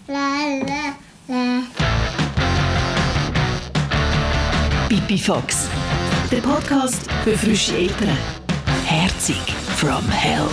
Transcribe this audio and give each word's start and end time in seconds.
la 0.09 0.27
la 0.66 0.84
la. 1.28 1.62
Pipi 4.88 5.19
Fox, 5.19 5.69
der 6.30 6.41
Podcast 6.41 7.10
für 7.24 7.37
frische 7.37 7.77
Eltern. 7.77 8.16
Herzig 8.84 9.41
from 9.77 10.09
Hell. 10.10 10.48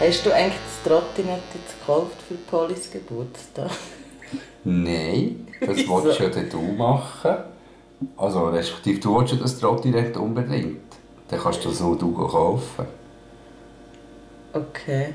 Hast 0.00 0.26
du 0.26 0.32
eigentlich 0.32 0.63
das 0.84 0.92
Trottinett 0.92 1.42
jetzt 1.54 1.80
gekauft 1.80 2.16
für 2.28 2.34
Polis 2.34 2.90
Geburtstag? 2.90 3.70
Nein, 4.64 5.46
das 5.60 5.86
wolltest 5.88 6.20
ja 6.20 6.28
du 6.28 6.60
machen. 6.60 7.36
Also, 8.16 8.48
respektive, 8.48 9.00
du 9.00 9.18
willst 9.18 9.32
ja 9.32 9.38
das 9.38 9.58
Trottinett 9.58 10.16
unbedingt. 10.16 10.80
Dann 11.28 11.40
kannst 11.40 11.64
du 11.64 11.70
das 11.70 11.80
nur 11.80 11.96
du 11.96 12.12
kaufen. 12.12 12.86
Okay. 14.52 15.14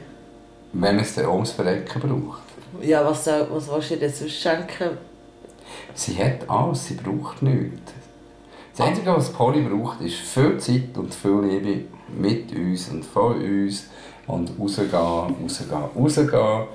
Wenn 0.73 0.95
man 0.95 1.05
es 1.05 1.15
dann 1.15 1.27
ums 1.27 1.51
Verrecken 1.51 1.99
braucht. 2.01 2.41
Ja, 2.81 3.05
was, 3.05 3.25
soll, 3.25 3.47
was 3.51 3.69
willst 3.69 3.91
du 3.91 3.97
denn 3.97 4.13
sonst 4.13 4.33
schenken? 4.33 4.97
Sie 5.93 6.17
hat 6.17 6.49
alles, 6.49 6.87
sie 6.87 6.95
braucht 6.95 7.41
nichts. 7.41 7.93
Das 8.75 8.87
Einzige, 8.87 9.15
was 9.15 9.31
Polly 9.31 9.61
braucht, 9.61 10.01
ist 10.01 10.15
viel 10.15 10.57
Zeit 10.57 10.97
und 10.97 11.13
viel 11.13 11.41
Liebe 11.41 11.85
mit 12.17 12.55
uns 12.55 12.89
und 12.89 13.05
von 13.05 13.35
uns. 13.35 13.87
Und 14.29 14.51
rausgehen, 14.59 14.89
rausgehen, 14.91 15.73
rausgehen. 15.95 16.67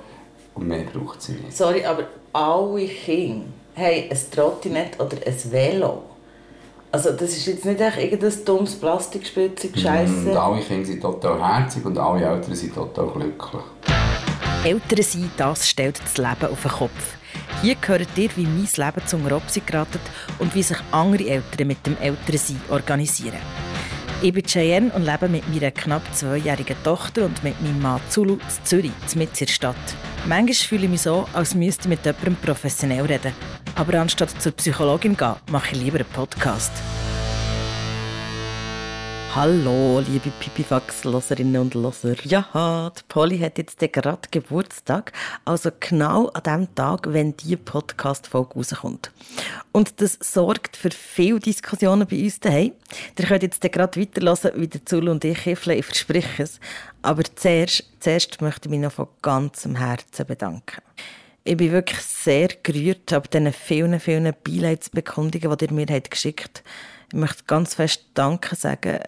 Und 0.55 0.67
mehr 0.67 0.83
braucht 0.83 1.21
sie 1.21 1.33
nicht. 1.33 1.55
Sorry, 1.55 1.83
aber 1.85 2.03
alle 2.33 2.85
Kinder 2.87 3.45
haben 3.75 4.09
ein 4.09 4.17
Trottinett 4.33 4.99
oder 4.99 5.17
ein 5.25 5.51
Velo. 5.51 6.03
Also 6.91 7.11
das 7.11 7.29
ist 7.31 7.45
jetzt 7.45 7.65
nicht 7.65 7.81
echt 7.81 7.97
irgendein 7.97 8.45
dummes 8.45 8.75
Plastikspielzeug, 8.75 9.71
Und 9.73 9.81
Scheiße. 9.81 10.41
alle 10.41 10.61
Kinder 10.61 10.85
sind 10.85 11.01
total 11.01 11.41
herzig 11.41 11.83
und 11.85 11.97
alle 11.97 12.25
Eltern 12.25 12.55
sind 12.55 12.73
total 12.73 13.07
glücklich. 13.07 13.63
Eltern 14.63 15.01
sein, 15.03 15.31
das 15.37 15.67
stellt 15.69 15.99
das 16.01 16.17
Leben 16.17 16.51
auf 16.51 16.61
den 16.61 16.71
Kopf. 16.71 17.17
Hier 17.61 17.75
hört 17.85 18.07
ihr, 18.17 18.29
wie 18.35 18.43
mein 18.43 18.67
Leben 18.75 19.07
zum 19.07 19.27
Robsi 19.27 19.61
geratet 19.65 20.01
und 20.39 20.55
wie 20.55 20.63
sich 20.63 20.77
andere 20.91 21.25
Eltern 21.27 21.67
mit 21.67 21.85
dem 21.85 21.97
Elternsein 22.01 22.61
organisieren. 22.69 23.39
Ich 24.25 24.33
bin 24.33 24.43
Cheyenne 24.43 24.91
und 24.95 25.05
lebe 25.05 25.29
mit 25.29 25.47
meiner 25.53 25.69
knapp 25.69 26.01
zweijährigen 26.15 26.75
Tochter 26.83 27.25
und 27.25 27.43
mit 27.43 27.61
meinem 27.61 27.79
Mann 27.79 28.01
Zulu 28.09 28.33
in 28.33 28.65
Zürich, 28.65 28.91
mitten 29.13 29.37
in 29.37 29.45
der 29.45 29.53
Stadt. 29.53 29.75
Manchmal 30.27 30.55
fühle 30.55 30.85
ich 30.85 30.89
mich 30.89 31.01
so, 31.03 31.29
als 31.33 31.53
müsste 31.53 31.83
ich 31.83 31.89
mit 31.89 32.03
jemandem 32.03 32.35
professionell 32.37 33.05
reden. 33.05 33.33
Aber 33.75 33.99
anstatt 33.99 34.41
zur 34.41 34.53
Psychologin 34.53 35.15
gehen, 35.15 35.35
mache 35.51 35.75
ich 35.75 35.83
lieber 35.83 35.99
einen 35.99 36.09
Podcast. 36.09 36.71
Hallo, 39.35 39.99
liebe 39.99 40.31
Pipifax-Loserinnen 40.39 41.59
und 41.59 41.73
Loser. 41.73 42.15
Ja, 42.23 42.89
die 42.97 43.01
Polly 43.09 43.37
hat 43.39 43.57
jetzt 43.57 43.81
gerade 43.81 44.29
Geburtstag, 44.31 45.11
also 45.43 45.71
genau 45.77 46.29
an 46.29 46.43
dem 46.43 46.73
Tag, 46.73 47.11
wenn 47.11 47.35
die 47.35 47.57
Podcast-Folge 47.57 48.53
rauskommt. 48.53 49.11
Und 49.73 49.99
das 49.99 50.17
sorgt 50.21 50.77
für 50.77 50.89
viele 50.89 51.41
Diskussionen 51.41 52.07
bei 52.07 52.23
uns 52.23 52.39
daheim. 52.39 52.71
Ihr 53.19 53.25
könnt 53.25 53.43
jetzt 53.43 53.59
gerade 53.59 53.99
weiterhören, 53.99 54.61
wie 54.61 54.69
der 54.69 54.85
Zulu 54.85 55.11
und 55.11 55.25
ich 55.25 55.37
kiffeln, 55.39 55.79
ich 55.79 55.85
verspreche 55.85 56.43
es. 56.43 56.61
Aber 57.01 57.23
zuerst, 57.35 57.83
zuerst 57.99 58.39
möchte 58.39 58.69
ich 58.69 58.71
mich 58.71 58.79
noch 58.79 58.93
von 58.93 59.09
ganzem 59.21 59.75
Herzen 59.75 60.27
bedanken. 60.27 60.81
Ich 61.43 61.57
bin 61.57 61.73
wirklich 61.73 61.99
sehr 61.99 62.47
gerührt 62.63 63.11
ab 63.11 63.29
diesen 63.29 63.51
vielen, 63.51 63.99
vielen 63.99 64.33
Beileidsbekundungen, 64.45 65.57
die 65.57 65.65
ihr 65.65 65.73
mir 65.73 65.85
geschickt 65.85 66.63
habt. 66.63 66.94
Ich 67.09 67.13
möchte 67.13 67.43
ganz 67.45 67.75
fest 67.75 68.05
Danke 68.13 68.55
sagen. 68.55 68.99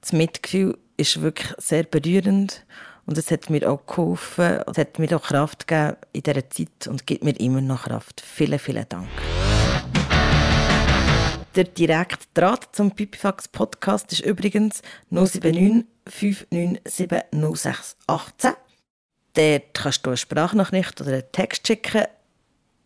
Das 0.00 0.12
Mitgefühl 0.12 0.78
ist 0.96 1.22
wirklich 1.22 1.52
sehr 1.58 1.84
berührend 1.84 2.64
und 3.06 3.16
es 3.16 3.30
hat 3.30 3.48
mir 3.48 3.70
auch 3.70 3.86
geholfen. 3.86 4.60
Es 4.66 4.78
hat 4.78 4.98
mir 4.98 5.16
auch 5.16 5.22
Kraft 5.22 5.66
gegeben 5.66 5.96
in 6.12 6.22
dieser 6.22 6.50
Zeit 6.50 6.86
und 6.88 7.06
gibt 7.06 7.24
mir 7.24 7.38
immer 7.40 7.60
noch 7.60 7.84
Kraft. 7.84 8.20
Vielen, 8.20 8.58
vielen 8.58 8.86
Dank. 8.88 9.08
Der 11.54 11.64
direkte 11.64 12.26
Draht 12.34 12.68
zum 12.72 12.90
Pipifax 12.92 13.48
Podcast 13.48 14.12
ist 14.12 14.20
übrigens 14.20 14.82
079 15.10 15.86
597 16.06 17.08
0618. 17.32 18.52
Dort 19.34 19.62
kannst 19.74 20.04
du 20.04 20.10
eine 20.10 20.16
Sprachnachricht 20.16 21.00
oder 21.00 21.12
einen 21.12 21.32
Text 21.32 21.66
schicken. 21.66 22.04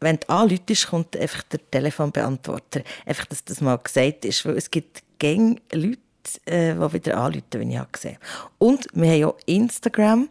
Wenn 0.03 0.19
du 0.19 0.29
anläutest, 0.29 0.89
kommt 0.89 1.17
einfach 1.17 1.43
der 1.45 1.61
Telefonbeantworter. 1.71 2.83
Einfach, 3.07 3.27
dass 3.27 3.45
das 3.45 3.61
mal 3.61 3.77
gesagt 3.77 4.25
ist, 4.25 4.45
weil 4.45 4.57
es 4.57 4.71
gibt 4.71 5.03
gäng 5.19 5.61
Leute, 5.73 5.99
äh, 6.47 6.75
die 6.75 6.93
wieder 6.93 7.17
anrufen, 7.17 7.45
wenn 7.53 7.71
ich 7.71 7.93
gesehen 7.93 8.19
Und 8.59 8.87
wir 8.95 9.11
haben 9.11 9.25
auch 9.25 9.39
Instagram, 9.47 10.29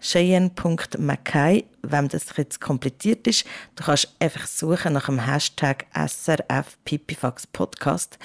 cheyenne.mackay, 0.00 1.64
wenn 1.82 2.08
das 2.08 2.26
jetzt 2.36 2.60
kompliziert 2.60 3.26
ist. 3.26 3.44
Du 3.76 3.84
kannst 3.84 4.14
einfach 4.18 4.46
suchen 4.46 4.94
nach 4.94 5.06
dem 5.06 5.24
Hashtag 5.24 5.86
SRF 5.94 6.76
Pipifax 6.84 7.46
Podcast. 7.46 8.18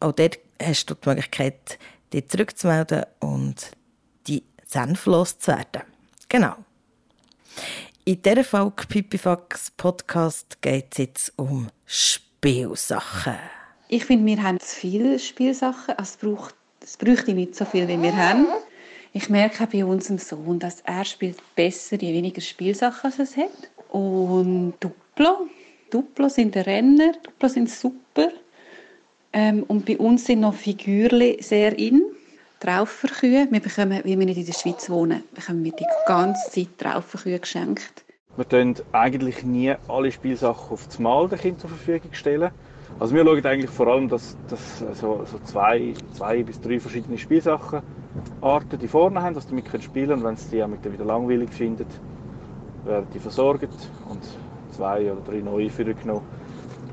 Auch 0.00 0.12
dort 0.12 0.38
hast 0.62 0.86
du 0.86 0.94
die 0.94 1.08
Möglichkeit, 1.08 1.78
dich 2.12 2.28
zurückzumelden 2.28 3.04
und 3.20 3.70
die 4.26 4.44
senflos 4.66 5.38
zu 5.38 5.52
werden. 5.52 5.82
Genau. 6.28 6.56
In 8.06 8.20
dieser 8.20 8.44
Folge 8.44 8.86
Pipifax 8.86 9.70
Podcast 9.70 10.60
geht 10.60 10.88
es 10.92 10.98
jetzt 10.98 11.32
um 11.36 11.68
Spielsachen. 11.86 13.36
Ich 13.88 14.04
finde, 14.04 14.26
wir 14.26 14.42
haben 14.42 14.60
zu 14.60 14.76
viele 14.76 15.18
Spielsachen. 15.18 15.94
Also 15.96 16.12
es, 16.12 16.16
braucht, 16.18 16.54
bräuchte 16.98 17.32
nicht 17.32 17.54
so 17.54 17.64
viel, 17.64 17.88
wie 17.88 18.02
wir 18.02 18.14
haben. 18.14 18.44
Ich 19.14 19.30
merke 19.30 19.66
bei 19.66 19.86
unserem 19.86 20.18
Sohn, 20.18 20.58
dass 20.58 20.82
er 20.82 21.06
spielt 21.06 21.38
besser, 21.54 21.96
je 21.98 22.12
weniger 22.12 22.42
Spielsachen 22.42 23.10
es 23.18 23.38
hat. 23.38 23.70
Und 23.88 24.74
Duplo. 24.80 25.48
Duplo 25.88 26.28
sind 26.28 26.54
Renner. 26.58 27.14
Duplo 27.22 27.48
sind 27.48 27.70
super. 27.70 28.28
Ähm, 29.32 29.62
und 29.62 29.86
bei 29.86 29.96
uns 29.96 30.26
sind 30.26 30.40
noch 30.40 30.54
Figürchen 30.54 31.40
sehr 31.40 31.78
in. 31.78 32.02
Trauferkühe. 32.64 33.46
Wir 33.50 33.60
bekommen, 33.60 34.00
weil 34.04 34.18
wir 34.18 34.24
nicht 34.24 34.38
in 34.38 34.46
der 34.46 34.54
Schweiz 34.54 34.88
wohnen, 34.88 35.22
bekommen 35.34 35.62
wir 35.64 35.72
die 35.72 35.84
ganze 36.06 36.50
Zeit 36.50 36.78
Trauferkühe 36.78 37.38
geschenkt. 37.38 38.06
Wir 38.36 38.44
stellen 38.46 38.74
eigentlich 38.92 39.44
nie 39.44 39.74
alle 39.86 40.10
Spielsachen 40.10 40.72
auf 40.72 40.86
das 40.86 40.98
Mal 40.98 41.28
den 41.28 41.38
Kindern 41.38 41.60
zur 41.60 41.68
Verfügung 41.68 42.14
stellen. 42.14 42.50
Also 42.98 43.14
wir 43.14 43.22
schauen 43.22 43.44
eigentlich 43.44 43.70
vor 43.70 43.88
allem, 43.88 44.08
dass, 44.08 44.38
dass 44.48 44.78
so, 44.78 45.26
so 45.30 45.38
zwei, 45.44 45.92
zwei 46.14 46.42
bis 46.42 46.58
drei 46.58 46.80
verschiedene 46.80 47.18
Spielsachenarten 47.18 48.78
die 48.80 48.88
vorne 48.88 49.20
haben, 49.20 49.34
dass 49.34 49.44
sie 49.46 49.50
damit 49.50 49.82
spielen 49.82 50.08
können. 50.08 50.22
Und 50.22 50.28
wenn 50.28 50.36
sie 50.36 50.56
die 50.56 50.66
mit 50.66 50.90
wieder 50.90 51.04
langweilig 51.04 51.52
finden, 51.52 51.86
werden 52.86 53.06
die 53.12 53.18
versorgt 53.18 53.68
und 54.08 54.22
zwei 54.70 55.12
oder 55.12 55.20
drei 55.20 55.40
neue 55.40 55.68
vorgenommen. 55.68 56.22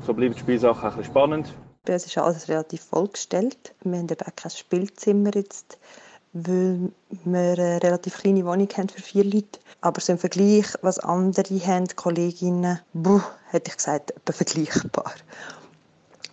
So 0.06 0.12
bleiben 0.12 0.34
die 0.34 0.40
Spielsachen 0.40 0.90
ein 0.90 0.96
bisschen 0.96 1.12
spannend. 1.12 1.54
Bei 1.84 1.94
uns 1.94 2.06
ist 2.06 2.16
alles 2.16 2.48
relativ 2.48 2.84
vollgestellt. 2.84 3.74
Wir 3.82 3.98
haben 3.98 4.08
eben 4.08 4.36
kein 4.36 4.50
Spielzimmer 4.52 5.34
jetzt, 5.34 5.78
weil 6.32 6.92
wir 7.24 7.40
eine 7.40 7.82
relativ 7.82 8.18
kleine 8.18 8.44
Wohnung 8.44 8.68
haben 8.76 8.88
für 8.88 9.02
vier 9.02 9.24
Leute. 9.24 9.58
Aber 9.80 10.00
so 10.00 10.12
im 10.12 10.18
Vergleich, 10.18 10.66
was 10.82 11.00
andere 11.00 11.58
haben, 11.66 11.88
Kolleginnen, 11.96 12.78
buh, 12.92 13.20
hätte 13.50 13.70
ich 13.70 13.76
gesagt, 13.78 14.12
etwa 14.12 14.32
vergleichbar. 14.32 15.12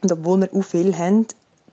Und 0.03 0.11
obwohl 0.11 0.41
wir 0.41 0.53
auch 0.53 0.63
viel 0.63 0.95
haben, 0.95 1.25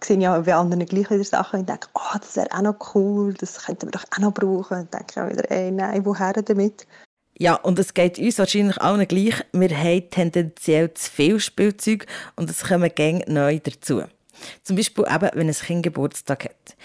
sehe 0.03 0.19
ich 0.19 0.27
auch 0.27 0.43
bei 0.43 0.55
anderen 0.55 0.87
gleich 0.87 1.11
wieder 1.11 1.25
Sachen 1.25 1.61
und 1.61 1.69
denke, 1.69 1.89
oh, 1.93 2.19
das 2.19 2.35
wäre 2.35 2.53
auch 2.53 2.63
noch 2.63 2.95
cool, 2.95 3.35
das 3.35 3.67
könnten 3.67 3.89
wir 3.89 3.91
doch 3.91 4.05
auch 4.11 4.19
noch 4.19 4.33
brauchen. 4.33 4.81
Und 4.81 4.95
denke 4.95 5.07
ich 5.11 5.21
auch 5.21 5.29
wieder, 5.29 5.51
ey, 5.51 5.71
nein, 5.71 6.07
woher 6.07 6.33
damit? 6.33 6.87
Ja, 7.39 7.55
und 7.55 7.79
es 7.79 7.93
geht 7.93 8.19
uns 8.19 8.39
wahrscheinlich 8.39 8.81
allen 8.81 9.07
gleich. 9.07 9.35
Wir 9.53 9.77
haben 9.77 10.11
tendenziell 10.11 10.93
zu 10.95 11.11
viel 11.11 11.39
Spielzeug 11.39 12.07
und 12.35 12.49
es 12.49 12.65
kommen 12.65 12.91
gäng 12.95 13.23
neu 13.27 13.61
dazu. 13.63 14.03
Zum 14.63 14.77
Beispiel 14.77 15.05
eben, 15.05 15.31
wenn 15.35 15.49
ein 15.49 15.55
Kind 15.55 15.83
Geburtstag 15.83 16.45
hat. 16.45 16.77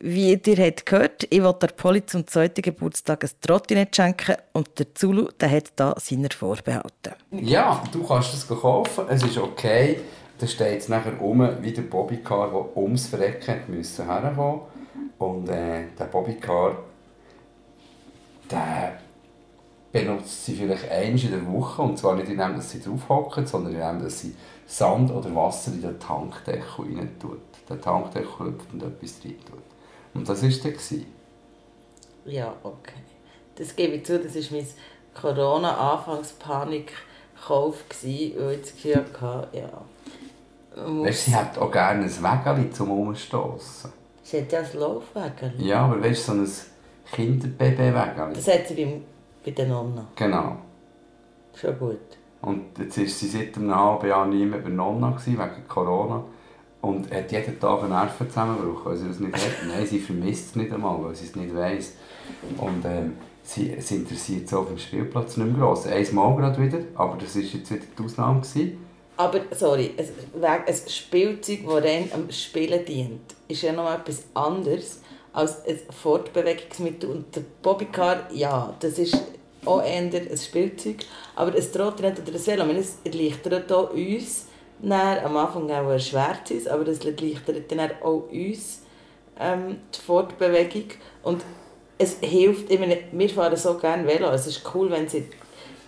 Wie 0.00 0.32
ihr 0.32 0.64
habt 0.64 0.86
gehört, 0.86 1.26
ich 1.28 1.42
will 1.42 1.54
der 1.60 1.68
Poli 1.68 2.06
zum 2.06 2.26
zweiten 2.26 2.62
Geburtstag 2.62 3.24
ein 3.24 3.30
Trottinett 3.40 3.94
schenken 3.96 4.36
und 4.52 4.78
der 4.78 4.94
Zulu 4.94 5.28
der 5.40 5.50
hat 5.50 5.72
da 5.74 5.94
seine 5.98 6.28
Vorbehalte. 6.30 7.16
Ja, 7.32 7.82
du 7.92 8.06
kannst 8.06 8.32
es 8.32 8.46
kaufen, 8.46 9.06
es 9.08 9.24
ist 9.24 9.36
okay. 9.36 9.98
Da 10.38 10.46
steht 10.46 10.78
es 10.78 10.88
nachher 10.88 11.20
um, 11.20 11.46
wie 11.60 11.72
der 11.72 11.82
Bobbycar, 11.82 12.48
der 12.50 12.76
ums 12.76 13.08
Verrecken 13.08 13.62
müssen 13.66 14.06
herkommen. 14.06 14.60
Und 15.18 15.48
äh, 15.48 15.86
der 15.98 16.04
Bobbycar, 16.04 16.76
der 18.48 19.00
benutzt 19.92 20.44
sie 20.44 20.54
vielleicht 20.54 20.90
einmal 20.90 21.20
in 21.20 21.30
der 21.30 21.52
Woche. 21.52 21.82
Und 21.82 21.98
zwar 21.98 22.14
nicht 22.14 22.28
indem 22.28 22.56
dass 22.56 22.70
sie 22.70 22.80
draufhocken, 22.80 23.46
sondern 23.46 23.74
indem 23.74 24.02
dass 24.02 24.20
sie 24.20 24.34
Sand 24.66 25.10
oder 25.10 25.34
Wasser 25.34 25.72
in 25.72 25.82
den 25.82 25.98
Tankdeckel 25.98 26.84
rein 26.84 27.10
tut. 27.20 27.40
Den 27.68 27.80
Tankdeckel 27.80 28.46
lüpft 28.46 28.72
und 28.72 28.82
etwas 28.82 29.20
rein 29.24 29.36
tut. 29.46 29.62
Und 30.14 30.28
das 30.28 30.42
war 30.42 30.48
dann. 30.48 30.72
gewesen. 30.72 31.06
Ja, 32.24 32.54
okay. 32.62 33.02
Das 33.56 33.74
gebe 33.74 33.94
ich 33.94 34.04
zu, 34.04 34.18
das 34.18 34.36
ist 34.36 34.52
mein 34.52 34.66
Corona-Anfangspanik 35.14 36.92
Kauf 37.46 37.84
gsi, 37.88 38.34
weil 38.38 38.54
ich 38.54 38.60
das 38.60 38.72
Gefühl 38.74 39.04
hatte, 39.20 39.48
ja. 39.56 39.70
Weißt 40.76 41.24
sie 41.26 41.34
hat 41.34 41.58
auch 41.58 41.70
gerne 41.70 42.04
ein 42.04 42.22
Wägeli 42.22 42.70
zum 42.70 42.90
Umstossen. 42.90 43.92
Sie 44.22 44.40
hat 44.40 44.52
ja 44.52 44.60
ein 44.60 44.78
Laufwägel. 44.78 45.54
Ja, 45.58 45.86
aber 45.86 46.02
weißt 46.02 46.28
du, 46.28 46.32
so 46.32 46.38
ein 46.38 46.50
Kinderbaby-Wägeli. 47.12 48.34
Das 48.34 48.48
hat 48.48 48.68
sie 48.68 48.74
beim, 48.74 49.02
bei 49.50 49.62
den 49.62 49.70
Nonnen. 49.70 50.06
Genau. 50.14 50.56
Schon 51.54 51.78
gut. 51.78 51.98
Und 52.40 52.78
jetzt 52.78 52.98
war 52.98 53.06
sie 53.06 53.26
seit 53.26 53.56
einem 53.56 53.74
halben 53.74 54.08
Jahr 54.08 54.26
nie 54.26 54.44
mehr 54.44 54.60
bei 54.60 54.68
Nonna, 54.68 55.10
gewesen, 55.10 55.38
wegen 55.38 55.68
Corona. 55.68 56.22
Und 56.80 57.12
hat 57.12 57.32
jeden 57.32 57.58
Tag 57.58 57.80
einen 57.80 57.90
Nervenzusammenbruch, 57.90 58.84
weil 58.84 58.96
sie 58.96 59.08
das 59.08 59.18
nicht 59.18 59.34
hat. 59.34 59.66
Nein, 59.66 59.84
sie 59.84 59.98
vermisst 59.98 60.50
es 60.50 60.56
nicht 60.56 60.72
einmal, 60.72 61.02
weil 61.02 61.14
sie 61.14 61.26
es 61.26 61.34
nicht 61.34 61.54
weiss. 61.54 61.94
Und 62.56 62.84
ähm, 62.84 63.14
sie, 63.42 63.74
sie 63.80 63.96
interessiert 63.96 64.48
sich 64.48 64.56
auf 64.56 64.68
dem 64.68 64.78
Spielplatz 64.78 65.36
nicht 65.36 65.50
mehr 65.50 65.66
gross. 65.66 65.86
Einmal 65.86 66.36
gerade 66.36 66.62
wieder, 66.62 66.78
aber 66.94 67.16
das 67.16 67.34
war 67.34 67.42
jetzt 67.42 67.70
wieder 67.70 67.84
die 67.98 68.04
Ausnahme. 68.04 68.40
Gewesen. 68.40 68.78
Aber, 69.16 69.40
sorry, 69.50 69.94
ein, 69.96 70.44
ein 70.44 70.74
Spielzeug, 70.86 71.64
das 71.66 71.82
rein 71.82 72.08
am 72.14 72.30
Spielen 72.30 72.84
dient, 72.84 73.34
ist 73.48 73.62
ja 73.62 73.72
noch 73.72 73.92
etwas 73.92 74.26
anderes 74.34 75.00
als 75.32 75.66
ein 75.66 75.80
Fortbewegungsmittel. 75.90 77.10
Und 77.10 77.34
der 77.34 77.42
Bobbycar, 77.60 78.32
ja, 78.32 78.76
das 78.78 79.00
ist 79.00 79.20
auch 79.64 79.82
eher 79.82 79.98
ein 79.98 80.36
Spielzeug. 80.36 80.96
Aber 81.36 81.54
ein 81.54 81.72
Trottinett 81.72 82.18
oder 82.20 82.32
ein 82.36 82.46
Velo, 82.46 82.64
meine, 82.64 82.78
es 82.80 82.98
erleichtert 83.04 83.70
auch 83.72 83.90
uns, 83.92 84.46
dann, 84.80 85.18
am 85.24 85.36
Anfang 85.36 85.70
auch 85.70 85.90
erschwert 85.90 86.50
es, 86.50 86.66
aber 86.68 86.86
es 86.88 87.04
erleichtert 87.04 87.70
dann 87.70 87.90
auch 88.02 88.28
uns 88.30 88.82
ähm, 89.40 89.78
die 89.94 90.00
Fortbewegung. 90.00 90.84
Und 91.22 91.42
es 91.98 92.18
hilft, 92.20 92.70
ich 92.70 92.78
meine, 92.78 92.98
wir 93.10 93.28
fahren 93.28 93.56
so 93.56 93.76
gerne 93.76 94.06
Velo, 94.06 94.28
es 94.30 94.46
ist 94.46 94.62
cool, 94.74 94.90
wenn 94.90 95.08
sie 95.08 95.24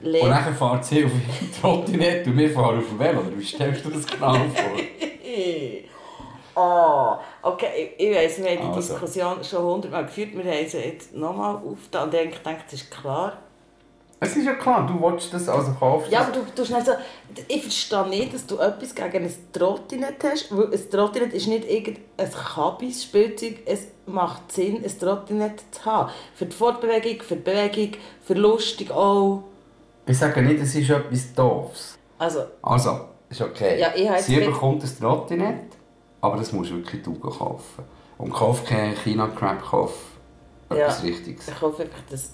Und 0.01 0.11
lernen. 0.11 0.31
dann 0.31 0.55
fährt 0.57 0.85
sie 0.85 1.05
auf 1.05 1.11
die 1.41 1.51
Trottinette 1.61 2.31
und 2.31 2.37
wir 2.39 2.51
fahren 2.51 2.79
auf 2.79 2.89
dem 2.89 2.99
Velo. 2.99 3.23
Wie 3.37 3.45
stellst 3.45 3.85
du 3.85 3.91
das 3.91 4.07
genau 4.07 4.33
vor? 4.55 4.81
Oh, 6.57 7.17
okay, 7.43 7.95
ich, 7.97 8.07
ich 8.09 8.15
weiss, 8.17 8.39
wir 8.43 8.51
haben 8.51 8.59
die 8.59 8.77
Also. 8.77 8.93
Diskussion 8.95 9.45
schon 9.45 9.63
hundertmal 9.65 10.05
geführt, 10.07 10.31
wir 10.35 10.45
haben 10.53 10.69
sie 10.69 10.79
jetzt 10.79 11.15
nochmal 11.15 11.55
aufgetan 11.55 12.09
und 12.09 12.15
ich 12.15 12.39
denke, 12.43 12.65
das 12.65 12.73
ist 12.75 12.91
klar. 12.91 13.39
Es 14.23 14.37
ist 14.37 14.45
ja 14.45 14.53
klar, 14.53 14.87
du 14.87 15.01
willst 15.03 15.33
das 15.33 15.49
also 15.49 15.73
kaufst. 15.73 16.13
Ja, 16.13 16.21
aber 16.21 16.33
du 16.33 16.41
tust 16.55 16.71
nicht 16.71 16.85
so, 16.85 16.93
ich 17.49 17.63
verstehe 17.63 18.07
nicht, 18.09 18.35
dass 18.35 18.45
du 18.47 18.59
etwas 18.59 18.95
gegen 18.95 19.25
ein 19.25 19.35
Trottinett 19.51 20.23
hast, 20.23 20.55
weil 20.55 20.71
ein 20.71 20.91
Trottinett 20.91 21.33
ist 21.33 21.47
nicht 21.47 21.65
irgendein 21.69 22.31
Kabis-Spielzeug, 22.31 23.61
es 23.65 23.87
macht 24.07 24.53
Sinn, 24.53 24.85
ein 24.85 24.99
Trottinett 24.99 25.61
zu 25.71 25.85
haben. 25.87 26.11
Für 26.35 26.45
die 26.45 26.55
Fortbewegung, 26.55 27.23
für 27.23 27.37
die 27.37 27.43
Bewegung, 27.43 27.93
für 28.23 28.35
lustig 28.35 28.91
auch. 28.91 29.43
Ich 30.07 30.19
sage 30.19 30.43
nicht, 30.43 30.61
es 30.61 30.75
ist 30.75 30.91
etwas 30.91 31.33
Doofes. 31.35 31.99
Also, 32.19 32.41
Also, 32.61 33.01
ist 33.31 33.41
okay. 33.41 33.81
Ja, 33.81 33.89
ich 33.95 34.07
habe 34.09 34.21
Sie 34.21 34.37
bekommt 34.41 34.83
ein 34.83 34.91
Trottinett, 35.01 35.77
aber 36.21 36.37
das 36.37 36.53
musst 36.53 36.71
du 36.71 36.77
wirklich 36.77 37.03
du 37.03 37.15
kaufen. 37.15 37.85
Und 38.19 38.31
kauf 38.35 38.67
keinen 38.67 38.95
China-Crap, 38.97 39.63
kauf 39.63 39.95
Ja. 40.71 40.77
etwas 40.77 41.03
Richtiges. 41.05 41.49
ich 41.49 41.61
hoffe 41.63 41.83
einfach, 41.85 42.01
das 42.11 42.33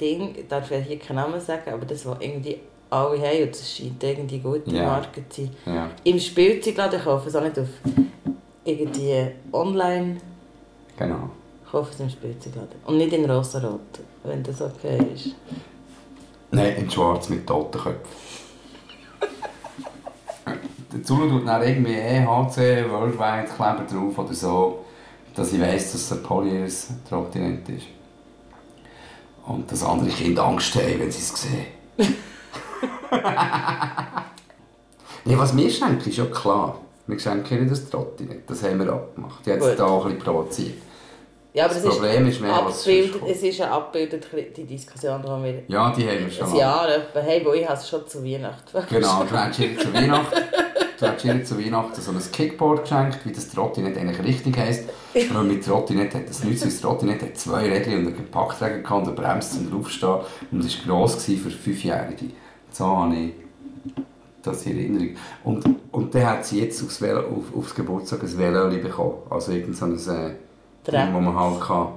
Ding, 0.00 0.34
ich 0.36 0.48
darf 0.48 0.70
ja 0.70 0.78
hier 0.78 0.98
keinen 0.98 1.16
Namen 1.16 1.40
sagen, 1.40 1.70
aber 1.72 1.84
das, 1.86 2.04
was 2.06 2.16
irgendwie 2.20 2.58
alle 2.90 3.18
haben, 3.20 3.42
und 3.44 3.50
das 3.50 3.76
scheint 3.76 4.02
irgendwie 4.02 4.38
gute 4.38 4.70
Ja. 4.70 4.84
Marke 4.84 5.26
zu 5.28 5.42
sein. 5.44 5.50
Ja. 5.74 5.90
Im 6.04 6.18
Spielzeugladen 6.18 6.98
ich 6.98 7.04
kaufe 7.04 7.28
es 7.28 7.36
auch 7.36 7.42
nicht 7.42 7.58
auf 7.58 7.68
irgendwie 8.64 9.26
online, 9.52 10.16
Genau. 10.98 11.30
ich 11.64 11.70
kaufe 11.70 11.90
es 11.92 12.00
im 12.00 12.10
Spielzeugladen. 12.10 12.76
Und 12.86 12.98
nicht 12.98 13.12
in 13.12 13.28
rosa-rot, 13.30 13.80
wenn 14.24 14.42
das 14.42 14.60
okay 14.60 14.98
ist. 15.14 15.30
Nein, 16.50 16.76
in 16.76 16.90
schwarz 16.90 17.28
mit 17.30 17.46
Totenköpfen. 17.46 17.96
Dazu 20.92 21.16
tut 21.16 21.46
dann 21.46 21.62
irgendwie 21.62 21.94
EHC 21.94 22.90
Worldwide 22.90 23.48
Kleber 23.56 23.86
drauf 23.90 24.18
oder 24.18 24.34
so, 24.34 24.84
dass 25.34 25.52
ich 25.52 25.60
weiss, 25.60 25.92
dass 25.92 26.02
es 26.02 26.12
ein 26.12 26.22
Polyers 26.22 26.88
Trottinett 27.08 27.66
ist. 27.70 27.86
Und 29.46 29.70
dass 29.70 29.82
andere 29.84 30.08
Kinder 30.10 30.44
Angst 30.44 30.74
haben, 30.76 31.00
wenn 31.00 31.10
sie 31.10 31.18
es 31.20 31.42
sehen. 31.42 31.66
nee, 35.24 35.36
was 35.36 35.56
wir 35.56 35.70
schenken, 35.70 36.08
ist 36.08 36.16
ja 36.18 36.24
klar. 36.26 36.80
Wir 37.06 37.18
schenken 37.18 37.60
nicht 37.60 37.72
das 37.72 37.90
Trottinett, 37.90 38.48
das 38.48 38.62
haben 38.62 38.78
wir 38.84 38.92
abgemacht. 38.92 39.40
Ich 39.44 39.48
habe 39.52 39.60
Gut. 39.60 39.68
es 39.70 39.76
da 39.76 39.84
auch 39.86 40.04
ein 40.06 40.12
bisschen 40.12 40.24
provoziert. 40.24 40.74
Ja, 41.54 41.66
aber 41.66 41.74
Das 41.74 41.82
das 41.82 41.94
Problem 41.98 42.28
ist 42.28 42.40
mehr, 42.40 42.50
was 42.64 42.78
abgebildet, 42.78 43.22
es 43.28 43.42
ist 43.42 43.60
abgebildet, 43.60 44.56
die 44.56 44.64
Diskussion, 44.64 45.20
die 45.20 45.28
wir 45.44 45.62
Ja, 45.68 45.90
die 45.90 46.08
haben 46.08 46.20
wir 46.20 46.30
schon. 46.30 46.48
ein 46.48 46.56
Jahr 46.56 46.88
etwa 46.88 47.20
haben, 47.20 47.44
wo 47.44 47.52
ich 47.52 47.68
habe 47.68 47.78
es 47.78 47.88
schon 47.88 48.06
zu 48.08 48.24
Weihnachten 48.24 48.86
Genau, 48.88 49.24
du 49.24 49.34
ihr 49.62 49.78
zu 49.78 49.92
Weihnachten, 49.92 50.34
du 51.02 51.12
hast 51.12 51.24
ihr 51.24 51.44
zu 51.44 51.58
Weihnachten 51.58 52.00
so 52.00 52.10
ein 52.10 52.18
Kickboard 52.32 52.82
geschenkt, 52.82 53.24
wie 53.24 53.32
das 53.32 53.48
Trottinett 53.48 53.96
eigentlich 53.98 54.22
richtig 54.22 54.56
heisst. 54.56 54.84
Weil 55.14 55.44
mit 55.44 55.64
Trottinett 55.64 56.14
hat 56.14 56.28
das 56.28 56.42
nichts, 56.44 56.62
weil 56.62 56.70
das 56.70 56.80
Trottinett 56.80 57.22
hat 57.22 57.36
zwei 57.36 57.68
Räder 57.68 57.92
und 57.92 58.06
einen 58.06 58.16
Gepäckträger 58.16 58.78
gehabt 58.78 59.06
und 59.06 59.08
eine 59.08 59.12
Bremse 59.12 59.58
zum 59.58 59.70
draufstehen 59.70 60.20
und 60.50 60.64
es 60.64 60.88
war 60.88 60.96
gross 60.96 61.22
für 61.24 61.50
Fünfjährige. 61.50 62.26
So 62.70 62.86
habe 62.86 63.14
ich 63.14 63.32
das 64.42 64.66
in 64.66 64.78
Erinnerung. 64.78 65.16
Und, 65.44 65.64
und 65.92 66.14
dann 66.14 66.26
hat 66.26 66.46
sie 66.46 66.62
jetzt 66.62 66.82
aufs, 66.82 67.00
Velo, 67.00 67.20
auf, 67.20 67.56
aufs 67.56 67.74
Geburtstag 67.74 68.22
ein 68.22 68.38
Velo 68.38 68.70
bekommen. 68.70 69.14
Also 69.30 69.52
irgend 69.52 69.76
so 69.76 69.84
ein 69.84 69.94
äh. 69.96 70.90
Ding, 70.90 71.14
wo 71.14 71.20
man 71.20 71.38
halt 71.38 71.60
kann. 71.60 71.88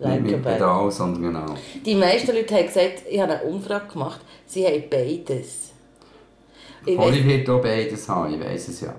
Nicht 0.00 0.22
mit. 0.22 0.42
Pedal, 0.42 0.90
sondern 0.92 1.22
genau. 1.22 1.54
Die 1.84 1.94
meisten 1.94 2.32
Leute 2.32 2.54
haben 2.54 2.66
gesagt, 2.66 3.02
ich 3.10 3.20
habe 3.20 3.40
eine 3.40 3.42
Umfrage 3.50 3.92
gemacht, 3.92 4.20
sie 4.46 4.64
haben 4.64 4.84
beides. 4.88 5.67
Weiss, 6.86 7.24
wird 7.24 7.48
auch 7.48 7.60
beides 7.60 8.08
haben, 8.08 8.34
ich 8.34 8.40
weiss 8.40 8.68
es 8.68 8.80
ja. 8.80 8.94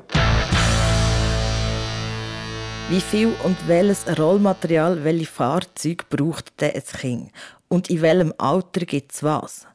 Wie 2.89 3.01
viel 3.01 3.33
und 3.43 3.55
welches 3.67 4.05
Rollmaterial, 4.17 5.03
welche 5.03 5.27
Fahrzeuge 5.27 6.03
braucht 6.09 6.59
denn 6.59 6.73
ein 6.73 6.83
Kind? 6.83 7.31
Und 7.67 7.89
in 7.89 8.01
welchem 8.01 8.33
Alter 8.37 8.85
gibt 8.85 9.13
es 9.13 9.23
was? 9.23 9.67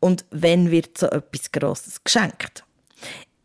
Und 0.00 0.24
wenn 0.30 0.70
wird 0.70 0.98
so 0.98 1.06
etwas 1.06 1.50
Grosses 1.50 2.04
geschenkt? 2.04 2.64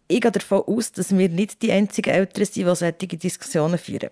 Ich 0.07 0.21
gehe 0.21 0.31
davon 0.31 0.63
aus, 0.67 0.91
dass 0.91 1.17
wir 1.17 1.29
nicht 1.29 1.61
die 1.61 1.71
einzigen 1.71 2.09
Eltern 2.09 2.45
sind, 2.45 2.55
die 2.55 2.63
solche 2.63 3.17
Diskussionen 3.17 3.77
führen. 3.77 4.09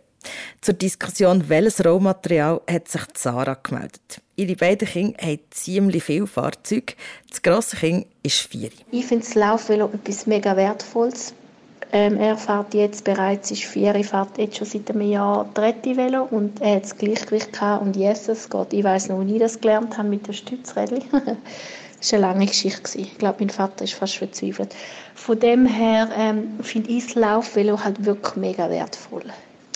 Zur 0.62 0.76
Diskussion, 0.76 1.50
welches 1.50 1.84
Rollmaterial 1.84 2.62
hat 2.70 2.88
sich 2.88 3.02
Sarah 3.16 3.58
gemeldet. 3.62 4.22
Ihre 4.36 4.56
beiden 4.56 4.88
Kinder 4.88 5.18
haben 5.22 5.40
ziemlich 5.50 6.04
viele 6.04 6.28
Fahrzeuge. 6.28 6.94
Das 7.30 7.42
grosse 7.42 7.78
Kind 7.78 8.06
ist 8.24 8.40
vier. 8.40 8.70
Ich 8.92 9.06
finde 9.06 9.26
das 9.26 9.36
Laufvelo 9.36 9.90
etwas 9.94 10.28
mega 10.28 10.56
Wertvolles. 10.56 11.34
Ähm, 11.94 12.18
er 12.18 12.38
fährt 12.38 12.74
jetzt 12.74 13.04
bereits, 13.04 13.52
ist 13.52 13.64
vier, 13.64 13.94
er 13.94 14.04
fährt 14.04 14.38
jetzt 14.38 14.58
schon 14.58 14.68
seit 14.68 14.90
einem 14.90 15.10
Jahr 15.10 15.50
dritte 15.54 15.98
Velo 15.98 16.24
und 16.24 16.62
er 16.62 16.76
hat 16.76 16.84
das 16.84 16.98
Gleichgewicht 16.98 17.52
gehabt 17.52 17.82
und 17.82 17.98
yes, 17.98 18.30
es 18.30 18.50
geht. 18.50 18.72
Ich 18.72 18.84
weiss 18.84 19.10
noch, 19.10 19.20
als 19.20 19.32
ich 19.32 19.40
das 19.40 19.60
gelernt 19.60 19.98
habe 19.98 20.08
mit 20.08 20.26
dem 20.26 20.34
Stützrädchen. 20.34 21.04
das 21.12 22.14
war 22.14 22.20
eine 22.20 22.28
lange 22.28 22.46
Geschichte. 22.46 22.98
Ich 22.98 23.18
glaube, 23.18 23.38
mein 23.40 23.50
Vater 23.50 23.84
ist 23.84 23.94
fast 23.94 24.16
verzweifelt. 24.16 24.74
Von 25.16 25.40
dem 25.40 25.66
her 25.66 26.10
ähm, 26.18 26.60
finde 26.62 26.92
ich 26.92 27.08
das 27.08 27.16
Laufvelo 27.16 27.84
halt 27.84 28.06
wirklich 28.06 28.38
mega 28.38 28.70
wertvoll. 28.70 29.26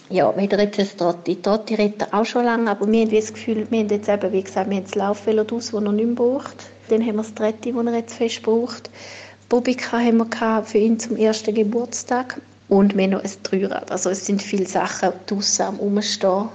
Ja, 0.09 0.35
wir 0.37 0.51
retten 0.51 0.77
das 0.77 0.95
Trotti. 0.95 1.41
Trotti 1.41 1.73
retten 1.73 2.13
auch 2.13 2.25
schon 2.25 2.45
lange, 2.45 2.69
aber 2.69 2.87
wir 2.91 3.01
haben 3.01 3.11
das 3.11 3.33
Gefühl, 3.33 3.65
wir 3.69 3.79
haben 3.79 3.89
jetzt 3.89 4.07
eben, 4.07 4.31
wie 4.31 4.43
gesagt, 4.43 4.69
wir 4.69 4.77
haben 4.77 4.83
das 4.83 4.93
Laufvelo 4.93 5.43
draus, 5.43 5.71
das 5.71 5.83
er 5.83 5.91
nicht 5.91 6.05
mehr 6.05 6.15
braucht. 6.15 6.55
Dann 6.89 7.01
haben 7.01 7.15
wir 7.15 7.23
das 7.23 7.33
Tretti, 7.33 7.73
das 7.73 7.85
er 7.85 7.93
jetzt 7.95 8.13
fest 8.13 8.43
braucht. 8.43 8.91
Bobika 9.49 9.97
haben 9.97 10.17
wir 10.17 10.25
gehabt 10.25 10.69
für 10.69 10.77
ihn 10.77 10.99
zum 10.99 11.17
ersten 11.17 11.55
Geburtstag. 11.55 12.39
Und 12.69 12.95
wir 12.95 13.03
haben 13.03 13.11
noch 13.11 13.23
ein 13.23 13.31
Dreirad. 13.43 13.91
Also 13.91 14.11
es 14.11 14.25
sind 14.25 14.43
viele 14.43 14.67
Sachen 14.67 15.11
draussen 15.25 15.61
am 15.63 15.75
Rumstehen, 15.77 16.49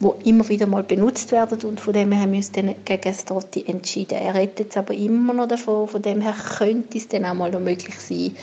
die 0.00 0.28
immer 0.28 0.48
wieder 0.48 0.66
mal 0.66 0.84
benutzt 0.84 1.32
werden. 1.32 1.58
Und 1.62 1.80
von 1.80 1.92
dem 1.92 2.12
her 2.12 2.22
haben 2.22 2.32
wir 2.32 2.38
uns 2.38 2.52
dann 2.52 2.74
gegen 2.84 3.02
das 3.02 3.24
Trotti 3.24 3.64
entschieden. 3.66 4.18
Er 4.18 4.34
redet 4.34 4.60
jetzt 4.60 4.76
aber 4.76 4.94
immer 4.94 5.34
noch 5.34 5.48
davon. 5.48 5.88
Von 5.88 6.02
dem 6.02 6.20
her 6.20 6.34
könnte 6.58 6.98
es 6.98 7.08
dann 7.08 7.24
auch 7.24 7.34
mal 7.34 7.50
noch 7.50 7.60
möglich 7.60 7.98
sein. 7.98 8.36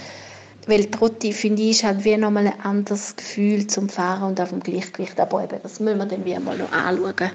Weil 0.65 0.85
Trotti, 0.85 1.33
finde 1.33 1.61
ich, 1.61 1.71
ist 1.71 1.83
halt 1.83 2.03
wie 2.05 2.15
nochmal 2.15 2.47
ein 2.47 2.59
anderes 2.61 3.15
Gefühl 3.15 3.67
zum 3.67 3.89
Fahren 3.89 4.29
und 4.29 4.39
auch 4.39 4.47
vom 4.47 4.61
Gleichgewicht. 4.61 5.19
Aber 5.19 5.43
eben, 5.43 5.59
das 5.61 5.79
müssen 5.79 5.97
wir 5.97 6.05
dann 6.05 6.25
wie 6.25 6.37
mal 6.39 6.57
noch 6.57 6.71
anschauen, 6.71 7.31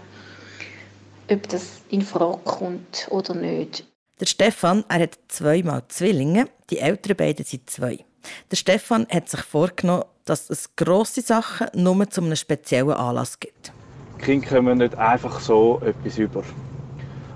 ob 1.31 1.49
das 1.49 1.83
in 1.91 2.03
Frage 2.03 2.39
kommt 2.45 3.07
oder 3.11 3.35
nicht. 3.35 3.85
Der 4.21 4.27
Stefan 4.27 4.85
er 4.89 5.03
hat 5.03 5.19
zweimal 5.29 5.83
Zwillinge, 5.89 6.49
die 6.71 6.79
älteren 6.79 7.17
beiden 7.17 7.45
sind 7.45 7.69
zwei. 7.71 8.05
Der 8.51 8.57
Stefan 8.57 9.07
hat 9.11 9.29
sich 9.29 9.41
vorgenommen, 9.41 10.05
dass 10.25 10.51
es 10.51 10.75
grosse 10.75 11.23
Sachen 11.23 11.69
nur 11.75 12.09
zu 12.11 12.21
einem 12.21 12.37
speziellen 12.37 12.91
Anlass 12.91 13.39
gibt. 13.39 13.73
Die 14.19 14.25
Kinder 14.25 14.49
kommen 14.49 14.79
nicht 14.79 14.97
einfach 14.97 15.41
so 15.41 15.81
etwas 15.85 16.19
über. 16.19 16.43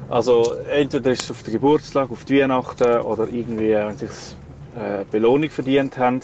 Also 0.09 0.55
entweder 0.71 1.13
ist 1.13 1.23
es 1.23 1.31
auf 1.31 1.43
den 1.43 1.55
Geburtstag, 1.55 2.11
auf 2.11 2.25
die 2.25 2.41
Weihnachten 2.41 3.01
oder 3.01 3.29
irgendwie, 3.29 3.71
wenn 3.71 3.97
sie 3.97 4.09
sich 4.09 4.37
äh, 4.77 5.05
Belohnung 5.11 5.51
verdient 5.51 5.99
haben, 5.99 6.21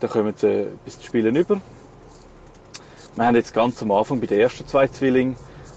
dann 0.00 0.10
kommen 0.10 0.34
sie 0.36 0.62
etwas 0.62 0.98
zu 0.98 1.06
spielen 1.06 1.36
über. 1.36 1.60
Wir 3.16 3.26
haben 3.26 3.36
jetzt 3.36 3.54
ganz 3.54 3.80
am 3.82 3.92
Anfang 3.92 4.20
bei 4.20 4.26
den 4.26 4.40
ersten 4.40 4.66
zwei 4.66 4.88
Zwillingen 4.88 5.36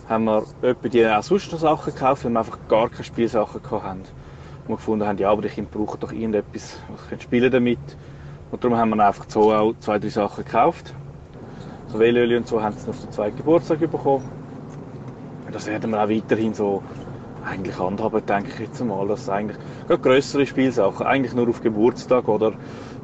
haben 0.09 0.25
wir 0.25 0.45
etwa 0.61 0.87
die 0.87 1.05
auch 1.05 1.23
sonst 1.23 1.51
noch 1.51 1.59
Sachen 1.59 1.93
gekauft, 1.93 2.23
weil 2.23 2.31
wir 2.31 2.39
einfach 2.39 2.57
gar 2.67 2.89
keine 2.89 3.03
Spielsachen 3.03 3.61
hatten. 3.69 4.01
Und 4.63 4.69
wir 4.69 4.75
gefunden 4.77 5.05
haben, 5.05 5.17
ja, 5.17 5.29
aber 5.29 5.41
die 5.41 5.49
Kinder 5.49 5.69
brauchen 5.71 5.99
doch 5.99 6.11
irgendetwas, 6.11 6.79
was 6.89 7.07
können 7.09 7.21
spielen 7.21 7.51
damit. 7.51 7.79
Und 8.51 8.63
darum 8.63 8.77
haben 8.77 8.89
wir 8.89 9.05
einfach 9.05 9.25
so 9.27 9.53
auch 9.53 9.73
zwei, 9.79 9.99
drei 9.99 10.09
Sachen 10.09 10.45
gekauft. 10.45 10.93
So 11.87 11.99
Velöli 11.99 12.37
und 12.37 12.47
so 12.47 12.61
haben 12.61 12.75
sie 12.77 12.87
noch 12.87 12.95
auf 12.95 13.01
den 13.01 13.11
zweiten 13.11 13.37
Geburtstag 13.37 13.79
bekommen. 13.79 14.29
Und 15.45 15.55
das 15.55 15.67
werden 15.67 15.91
wir 15.91 16.01
auch 16.01 16.09
weiterhin 16.09 16.53
so 16.53 16.81
eigentlich 17.47 17.79
handhaben, 17.79 18.25
denke 18.25 18.49
ich 18.49 18.59
jetzt 18.59 18.83
mal. 18.83 19.07
Dass 19.07 19.29
eigentlich 19.29 19.57
gerade 19.87 20.01
grössere 20.01 20.45
Spielsachen, 20.45 21.05
eigentlich 21.05 21.33
nur 21.33 21.49
auf 21.49 21.61
Geburtstag 21.61 22.27
oder 22.27 22.53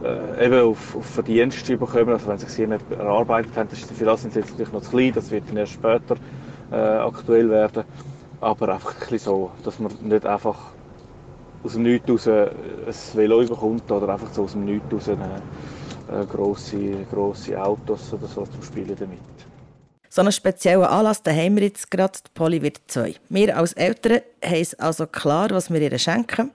äh, 0.03 0.45
eben 0.45 0.61
auf, 0.61 0.95
auf 0.95 1.05
Verdienste 1.05 1.77
bekommen. 1.77 2.09
Also 2.09 2.27
wenn 2.27 2.37
sie 2.37 2.45
sich 2.45 2.55
hier 2.55 2.67
nicht 2.67 2.83
erarbeitet 2.91 3.55
haben, 3.55 3.69
das 3.69 3.79
ist, 3.79 3.91
für 3.91 4.05
das 4.05 4.21
sind 4.21 4.33
sie 4.33 4.39
jetzt 4.39 4.51
natürlich 4.51 4.73
noch 4.73 4.81
zu 4.81 4.91
klein, 4.91 5.13
das 5.13 5.31
wird 5.31 5.49
dann 5.49 5.57
erst 5.57 5.73
später 5.73 6.15
äh, 6.71 6.75
aktuell 6.75 7.49
werden. 7.49 7.83
Aber 8.41 8.69
einfach 8.69 8.93
ein 8.93 8.99
bisschen 8.99 9.19
so, 9.19 9.51
dass 9.63 9.79
man 9.79 9.91
nicht 10.01 10.25
einfach 10.25 10.57
aus 11.63 11.73
dem 11.73 11.83
Nichts 11.83 12.09
raus 12.09 12.27
ein 12.27 12.53
Velo 13.13 13.39
bekommt 13.45 13.89
oder 13.91 14.09
einfach 14.09 14.31
so 14.33 14.43
aus 14.43 14.51
dem 14.51 14.65
Nichts 14.65 14.91
raus 14.91 15.09
eine, 15.09 15.41
eine 16.11 16.25
grosse, 16.25 17.05
grosse 17.09 17.61
Autos 17.61 18.13
oder 18.13 18.27
so 18.27 18.43
zum 18.43 18.61
Spielen 18.61 18.95
damit. 18.99 19.52
So 20.13 20.21
einen 20.21 20.31
speziellen 20.31 20.83
Anlass 20.83 21.23
den 21.23 21.35
haben 21.35 21.55
wir 21.55 21.63
jetzt 21.63 21.89
gerade. 21.89 22.19
Die 22.23 22.29
Polly 22.35 22.61
wird 22.61 22.81
zwei. 22.85 23.15
Wir 23.29 23.57
als 23.57 23.73
Eltern 23.73 24.21
haben 24.45 24.61
es 24.61 24.75
also 24.75 25.07
klar, 25.07 25.49
was 25.49 25.73
wir 25.73 25.81
ihr 25.81 25.97
schenken. 25.97 26.51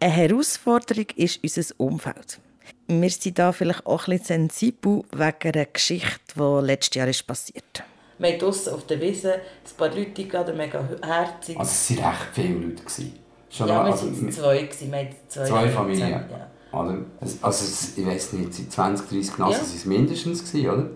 Eine 0.00 0.12
Herausforderung 0.12 1.06
ist 1.14 1.38
unser 1.44 1.74
Umfeld. 1.76 2.40
Wir 2.88 3.10
sind 3.10 3.38
da 3.38 3.52
vielleicht 3.52 3.86
auch 3.86 4.08
ein 4.08 4.18
bisschen 4.18 4.48
sensibel 4.48 5.04
wegen 5.12 5.54
einer 5.54 5.66
Geschichte, 5.66 6.18
die 6.34 6.66
letztes 6.66 6.96
Jahr 6.96 7.06
ist 7.06 7.24
passiert 7.24 7.84
Wir 8.18 8.30
hatten 8.30 8.40
draussen 8.40 8.72
auf 8.72 8.84
der 8.84 9.00
Wiese 9.00 9.34
ein 9.34 9.76
paar 9.76 9.94
Leute, 9.94 10.24
gerade 10.24 10.52
mega 10.52 10.84
herzig. 11.04 11.56
Also 11.56 11.70
es 11.70 12.02
waren 12.02 12.10
recht 12.10 12.28
viele 12.32 12.54
Leute. 12.54 12.82
Gewesen. 12.82 13.18
Schon 13.48 13.68
ja, 13.68 13.74
wir 13.74 13.92
also, 13.92 14.06
waren 14.06 14.32
zwei. 14.32 14.62
Gewesen. 14.62 14.90
Wir 14.90 15.08
zwei, 15.28 15.44
zwei 15.46 15.68
Familien. 15.68 16.10
Ja. 16.10 16.50
Oder? 16.72 16.98
Also, 17.42 17.64
ich 17.96 18.04
weiß 18.04 18.32
nicht, 18.32 18.54
seit 18.54 18.72
20, 18.72 19.08
30 19.08 19.38
Jahren 19.38 19.52
ja. 19.52 19.58
waren 19.58 19.66
es 19.76 19.84
mindestens, 19.84 20.44
gewesen, 20.44 20.70
oder? 20.70 20.90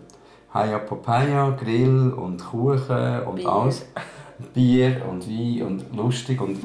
Haya 0.56 0.78
Papaya, 0.78 1.50
Grill 1.50 2.12
und 2.12 2.42
Kuchen 2.42 3.22
und 3.26 3.36
Bier. 3.36 3.48
alles. 3.48 3.86
Bier 4.54 5.02
und 5.08 5.28
Wein 5.28 5.62
und 5.62 5.96
lustig 5.96 6.40
und 6.40 6.58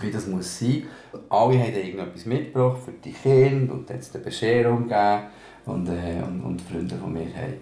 wie 0.00 0.10
das 0.10 0.26
muss 0.26 0.58
sein. 0.58 0.84
Alle 1.28 1.58
haben 1.58 1.74
irgendetwas 1.74 2.24
mitgebracht 2.24 2.78
für 2.84 2.92
die 2.92 3.12
Kinder 3.12 3.74
und 3.74 3.88
jetzt 3.90 4.14
eine 4.14 4.24
Bescherung 4.24 4.88
gegeben. 4.88 5.22
Und, 5.66 5.88
äh, 5.88 6.22
und, 6.26 6.42
und 6.42 6.62
Freunde 6.62 6.96
von 6.96 7.12
mir 7.12 7.26
haben, 7.26 7.54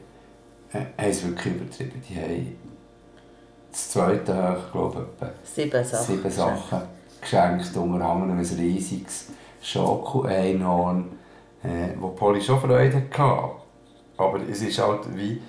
äh, 0.72 0.78
haben 0.78 1.10
es 1.10 1.26
wirklich 1.26 1.54
übertrieben. 1.54 2.02
Die 2.08 2.14
haben 2.14 2.56
das 3.70 3.90
zweite 3.90 4.24
Tag, 4.24 4.72
glaube 4.72 5.06
ich, 5.20 5.54
sieben 5.54 5.84
Sachen, 5.84 6.06
sieben 6.06 6.30
Sachen 6.30 6.82
geschenkt, 7.20 7.76
unter 7.76 8.04
anderem 8.04 8.38
ein 8.38 8.38
riesiges 8.38 9.28
Schoko-Einhorn, 9.60 11.04
äh, 11.62 11.90
wo 11.98 12.08
Polly 12.08 12.40
schon 12.40 12.60
Freude 12.60 13.02
hatte. 13.12 13.59
Aber 14.20 14.38
es 14.50 14.60
ist 14.60 14.78
halt 14.78 15.00
wie, 15.16 15.40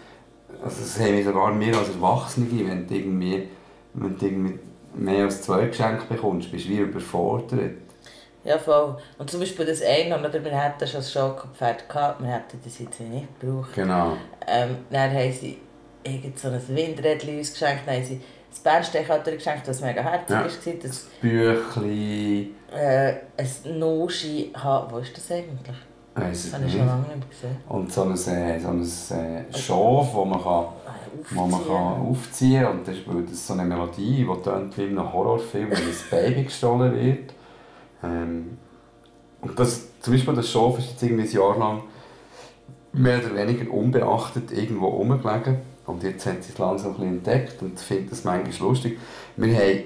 also 0.63 0.81
das 0.81 0.99
haben 0.99 1.17
wir 1.17 1.23
sogar 1.23 1.59
wir 1.59 1.77
als 1.77 1.89
Erwachsene, 1.89 2.47
wenn 2.67 2.87
du 2.87 2.95
irgendwie, 2.95 3.47
wenn 3.93 4.17
du 4.17 4.25
irgendwie 4.25 4.59
mehr 4.93 5.25
als 5.25 5.41
zwei 5.41 5.65
Geschenke 5.65 6.05
bekommst, 6.07 6.51
bist 6.51 6.65
du 6.65 6.69
wie 6.69 6.77
überfordert. 6.77 7.77
Ja, 8.43 8.57
voll. 8.57 8.97
Und 9.19 9.29
zum 9.29 9.39
Beispiel 9.39 9.65
das 9.65 9.81
eine, 9.83 10.17
oder 10.17 10.43
wir 10.43 10.63
hatten 10.63 10.87
schon 10.87 11.01
das 11.01 11.11
Schokopferd 11.11 11.87
gehabt, 11.87 12.23
wir 12.23 12.29
hätten 12.29 12.59
das 12.63 12.79
jetzt 12.79 12.99
nicht 12.99 13.39
gebraucht. 13.39 13.73
Genau. 13.75 14.17
Ähm, 14.47 14.77
dann 14.89 15.11
haben 15.11 15.31
sie 15.31 15.59
irgend 16.03 16.39
so 16.39 16.47
ein 16.47 16.61
Windrädchen 16.69 17.37
uns 17.37 17.51
geschenkt, 17.51 17.83
dann 17.85 17.95
haben 17.95 18.05
sie 18.05 18.21
das 18.49 18.59
Bernsteinhalter 18.59 19.33
geschenkt, 19.33 19.67
das 19.67 19.81
mega 19.81 20.01
herzig 20.01 20.29
ja. 20.29 20.41
war. 20.41 20.43
Das, 20.43 20.81
das 20.81 21.07
Büchli. 21.21 22.51
Äh, 22.73 23.13
ein 23.37 23.79
Noschi, 23.79 24.51
wo 24.89 24.97
ist 24.97 25.15
das 25.15 25.31
eigentlich? 25.31 25.77
Weiss 26.13 26.43
das 26.43 26.53
habe 26.53 26.65
ich 26.65 26.73
schon 26.73 26.85
lange 26.85 27.15
nicht 27.15 27.29
gesehen. 27.29 27.57
Und 27.69 27.91
so 27.91 28.03
ein, 28.03 28.11
äh, 28.11 28.59
so 28.59 28.67
ein 28.67 28.81
äh, 28.81 29.57
Schaf, 29.57 30.13
das 30.13 30.25
man, 30.25 30.43
kann, 30.43 30.65
wo 31.31 31.47
man 31.47 31.65
kann 31.65 32.07
aufziehen 32.09 32.63
kann. 32.63 32.79
Und 32.79 32.87
das 32.87 33.33
ist 33.33 33.47
so 33.47 33.53
eine 33.53 33.63
Melodie, 33.63 34.27
die 34.27 34.41
tönt 34.43 34.77
wie 34.77 34.83
in 34.83 34.99
einem 34.99 35.11
Horrorfilm, 35.13 35.69
wenn 35.69 35.77
ein 35.77 35.95
Baby 36.09 36.43
gestohlen 36.43 36.93
wird. 36.93 37.33
Ähm, 38.03 38.57
und 39.41 39.57
das, 39.57 39.87
zum 40.01 40.13
Beispiel 40.13 40.33
das 40.33 40.49
Schaf 40.49 40.77
ist 40.79 40.91
jetzt 40.91 41.03
irgendwie 41.03 41.23
ein 41.23 41.31
Jahr 41.31 41.57
lang 41.57 41.83
mehr 42.93 43.19
oder 43.19 43.35
weniger 43.35 43.71
unbeachtet 43.71 44.51
irgendwo 44.51 44.87
rumgelegen. 44.87 45.59
Und 45.85 46.03
jetzt 46.03 46.25
hat 46.25 46.43
sie 46.43 46.51
es 46.51 46.57
langsam 46.57 46.95
ein 46.97 47.07
entdeckt 47.07 47.61
und 47.61 47.79
findet 47.79 48.11
das 48.11 48.23
manchmal 48.23 48.69
lustig. 48.69 48.99
Wir 49.37 49.55
haben 49.55 49.83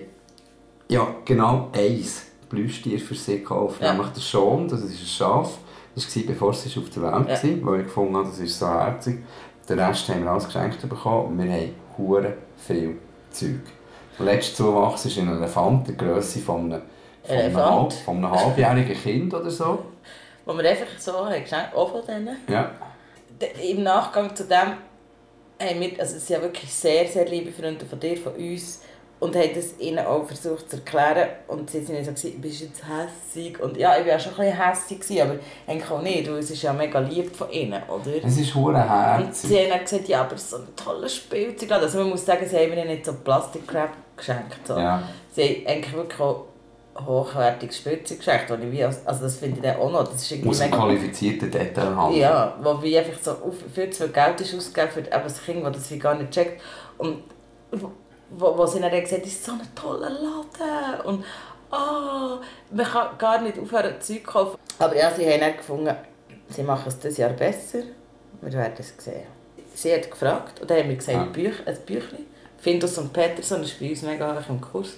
ja, 0.89 1.08
genau 1.24 1.70
eins 1.72 2.24
Plüschtier 2.50 3.00
für 3.00 3.15
sie 3.15 3.39
gekauft, 3.39 3.82
ja. 3.82 3.91
nämlich 3.94 4.12
der 4.12 4.22
Schon, 4.22 4.67
das 4.67 4.82
ist 4.82 5.01
ein 5.01 5.05
Schaf. 5.05 5.58
Das 5.95 6.15
war, 6.15 6.23
bevor 6.23 6.53
sie 6.53 6.79
auf 6.79 6.89
der 6.89 7.03
Welt 7.03 7.13
war, 7.13 7.45
ja. 7.45 7.57
weil 7.61 7.79
ich 7.79 7.85
gefunden 7.85 8.17
habe, 8.17 8.27
das 8.27 8.39
ist 8.39 8.59
so 8.59 8.67
herzig. 8.67 9.23
Den 9.67 9.79
Rest 9.79 10.09
haben 10.09 10.23
wir 10.23 10.31
alles 10.31 10.45
geschenkt 10.45 10.87
bekommen 10.87 11.27
und 11.27 11.43
wir 11.43 11.51
haben 11.51 11.75
hure 11.97 12.33
viel 12.57 12.97
Zeug. 13.31 13.61
Der 14.19 14.25
letzte 14.25 14.55
Zuwachs 14.55 15.05
ist 15.05 15.17
ein 15.17 15.29
Elefant, 15.29 15.87
der 15.87 15.95
Größe 15.95 16.39
von 16.39 16.71
einem, 16.71 16.81
von 17.23 17.35
einem, 17.35 17.55
halb, 17.55 17.93
von 17.93 18.17
einem 18.17 18.31
halbjährigen 18.31 18.95
Kind 18.95 19.33
oder 19.33 19.49
so. 19.49 19.85
Wo 20.45 20.55
wir 20.55 20.69
einfach 20.69 20.87
so 20.99 21.25
haben 21.25 21.41
geschenkt, 21.41 21.73
auch 21.73 21.89
von 21.89 22.01
denen. 22.05 22.37
Ja. 22.47 22.71
Im 23.61 23.83
Nachgang 23.83 24.35
zu 24.35 24.45
dem 24.45 24.73
haben 25.59 25.79
wir, 25.79 25.99
also 25.99 26.17
es 26.17 26.27
sind 26.27 26.37
ja 26.37 26.41
wirklich 26.41 26.71
sehr, 26.71 27.07
sehr 27.07 27.25
liebe 27.25 27.51
Freunde 27.51 27.85
von 27.85 27.99
dir, 27.99 28.17
von 28.17 28.33
uns, 28.33 28.81
und 29.25 29.36
haben 29.36 29.50
das 29.55 29.79
ihnen 29.79 30.05
auch 30.05 30.24
versucht 30.25 30.70
zu 30.70 30.77
erklären. 30.77 31.29
Und 31.48 31.70
sie 31.70 31.84
sind 31.84 32.05
so, 32.05 32.12
gewesen, 32.12 32.41
bist 32.41 32.62
du 32.62 32.65
jetzt 32.65 32.84
hässig? 32.84 33.60
Und 33.60 33.75
ja, 33.75 33.98
ich 33.98 34.05
war 34.05 34.20
schon 34.20 34.34
ein 34.34 34.51
bisschen 34.51 35.00
hässig, 35.00 35.22
aber 35.22 35.36
eigentlich 35.65 35.89
auch 35.89 36.01
nicht, 36.01 36.29
weil 36.29 36.38
es 36.38 36.51
ist 36.51 36.62
ja 36.62 36.72
mega 36.74 37.00
lieb 37.00 37.36
von 37.36 37.50
ihnen, 37.50 37.82
oder? 37.89 38.24
Es 38.24 38.38
ist 38.38 38.53
hure 38.53 38.77
herzig. 38.77 39.25
Und 39.25 39.36
sie 39.36 39.72
haben 39.72 39.82
gesagt, 39.82 40.08
ja, 40.08 40.22
aber 40.22 40.38
so 40.38 40.58
ein 40.58 40.67
tolles 40.75 41.15
Spielzeug. 41.15 41.72
Also 41.72 41.98
man 42.00 42.10
muss 42.10 42.24
sagen, 42.24 42.46
sie 42.48 42.55
haben 42.55 42.70
mir 42.70 42.86
nicht 42.86 43.03
so 43.03 43.13
Plastikcrap 43.13 43.89
geschenkt. 44.15 44.67
So. 44.67 44.77
Ja. 44.77 45.01
Sie 45.32 45.41
haben 45.41 45.67
eigentlich 45.67 45.94
wirklich 45.94 46.20
auch 46.20 46.46
hochwertiges 47.03 47.77
Spielzeug 47.77 48.20
geschenkt, 48.20 48.51
ich 48.51 48.72
wie, 48.72 48.84
also 48.84 49.01
das 49.05 49.38
finde 49.38 49.58
ich 49.58 49.63
dann 49.63 49.77
auch 49.77 49.91
noch. 49.91 50.03
Das 50.03 50.22
ist 50.22 50.32
irgendwie 50.32 50.50
Muss 50.50 50.62
ein 50.62 50.72
qualifizierter 50.72 51.48
Detail 51.48 51.96
haben. 51.96 52.15
Ja, 52.15 52.55
wo 52.62 52.79
wie 52.84 52.96
einfach 52.98 53.20
so 53.20 53.36
viel 53.74 53.89
zu 53.89 54.03
viel 54.03 54.13
Geld 54.13 54.39
ist 54.41 54.55
ausgegeben 54.55 54.91
für 54.91 55.01
das 55.01 55.44
Kind, 55.44 55.65
das 55.65 55.74
das 55.74 55.91
wie 55.91 56.00
gar 56.00 56.13
nicht 56.13 56.29
checkt. 56.29 56.62
Und 57.00 57.24
wo, 58.29 58.58
wo 58.58 58.65
sie 58.65 58.79
dann 58.79 58.91
gesagt 58.91 59.12
hat, 59.12 59.22
das 59.22 59.34
ist 59.34 59.46
so 59.46 59.51
ein 59.53 59.75
toller 59.75 60.10
Laden 60.10 61.01
und 61.05 61.25
oh, 61.72 62.38
man 62.72 62.86
kann 62.86 63.17
gar 63.17 63.41
nicht 63.41 63.60
aufhören, 63.60 63.96
Zeug 64.00 64.17
zu 64.17 64.20
kaufen. 64.20 64.58
Aber 64.79 64.96
ja, 64.96 65.12
sie 65.12 65.25
haben 65.29 65.39
dann 65.39 65.58
gefunden, 65.58 65.96
sie 66.50 66.63
machen 66.63 66.88
es 66.88 67.00
dieses 67.00 67.17
Jahr 67.17 67.32
besser. 67.32 67.79
Wir 68.41 68.53
werden 68.53 68.75
es 68.77 68.94
sehen. 68.98 69.27
Sie 69.74 69.94
hat 69.94 70.10
gefragt 70.10 70.62
und 70.62 70.70
dann 70.70 70.79
haben 70.79 70.89
wir 70.89 70.96
gesagt, 70.96 71.17
ja. 71.17 71.25
Büch, 71.25 71.55
ein 71.65 71.77
Büchlein. 71.86 72.25
Findus 72.58 72.98
und 72.98 73.13
Peterson 73.13 73.62
ist 73.62 73.79
bei 73.79 73.89
uns 73.89 74.01
mega 74.01 74.44
im 74.48 74.62
Kurs. 74.62 74.94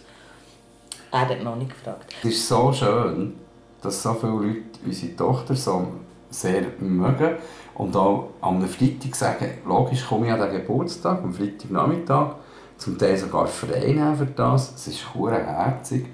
Er 1.12 1.22
hat 1.22 1.44
noch 1.44 1.56
nicht 1.56 1.72
gefragt. 1.72 2.14
Es 2.22 2.30
ist 2.30 2.48
so 2.48 2.72
schön, 2.72 3.36
dass 3.82 4.04
so 4.04 4.14
viele 4.14 4.32
Leute 4.32 4.80
unsere 4.86 5.16
Tochter 5.16 5.56
so 5.56 5.88
sehr 6.30 6.64
mögen 6.80 7.38
und 7.76 7.96
auch 7.96 8.30
am 8.42 8.66
Freitag 8.68 9.16
sagen, 9.16 9.60
logisch 9.66 10.06
komme 10.06 10.28
ich 10.28 10.34
an 10.34 10.40
den 10.40 10.52
Geburtstag, 10.52 11.24
am 11.24 11.34
Freitagnachmittag, 11.34 12.36
zum 12.78 12.98
Teil 12.98 13.18
sogar 13.18 13.50
nehmen 13.70 14.16
für 14.16 14.26
das. 14.26 14.74
Es 14.76 14.88
ist 14.88 15.14
hure 15.14 15.36
herzig, 15.36 16.06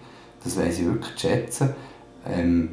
das 0.43 0.57
weiß 0.57 0.79
ich 0.79 0.85
wirklich 0.85 1.19
schätzen. 1.19 1.69
Ähm, 2.27 2.69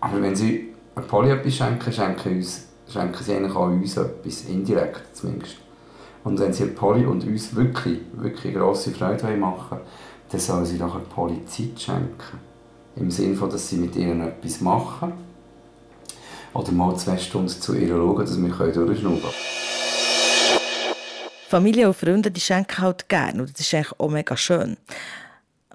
aber 0.00 0.20
wenn 0.22 0.34
sie 0.34 0.74
ein 0.94 1.06
Poli 1.06 1.30
etwas 1.30 1.54
schenken, 1.54 1.92
schenken, 1.92 2.36
uns, 2.36 2.66
schenken 2.90 3.22
sie 3.22 3.34
eigentlich 3.34 3.54
auch 3.54 3.66
uns 3.66 3.96
etwas, 3.96 4.42
indirekt 4.42 5.16
zumindest. 5.16 5.56
Und 6.24 6.38
wenn 6.40 6.52
sie 6.52 6.66
Poli 6.66 7.06
und 7.06 7.24
uns 7.24 7.54
wirklich, 7.54 8.00
wirklich 8.12 8.54
grosse 8.54 8.90
Freude 8.90 9.36
machen 9.36 9.70
wollen, 9.70 9.82
dann 10.30 10.40
sollen 10.40 10.66
sie 10.66 10.78
doch 10.78 10.98
Poli 11.08 11.44
Zeit 11.46 11.80
schenken. 11.80 12.38
Im 12.96 13.10
Sinne 13.10 13.36
dass 13.36 13.68
sie 13.68 13.76
mit 13.76 13.94
ihnen 13.96 14.20
etwas 14.20 14.60
machen. 14.60 15.12
Oder 16.52 16.72
mal 16.72 16.96
zwei 16.96 17.16
Stunden 17.16 17.48
zu 17.48 17.74
ihr 17.74 17.88
schauen, 17.88 18.18
dass 18.18 18.42
wir 18.42 18.72
durchschnauben 18.72 19.20
können. 19.20 19.87
Familie 21.48 21.88
und 21.88 21.96
Freunde, 21.96 22.30
die 22.30 22.42
schenken 22.42 22.82
halt 22.82 23.08
gerne 23.08 23.40
und 23.40 23.50
das 23.50 23.60
ist 23.60 23.72
eigentlich 23.72 23.98
auch 23.98 24.10
mega 24.10 24.36
schön. 24.36 24.76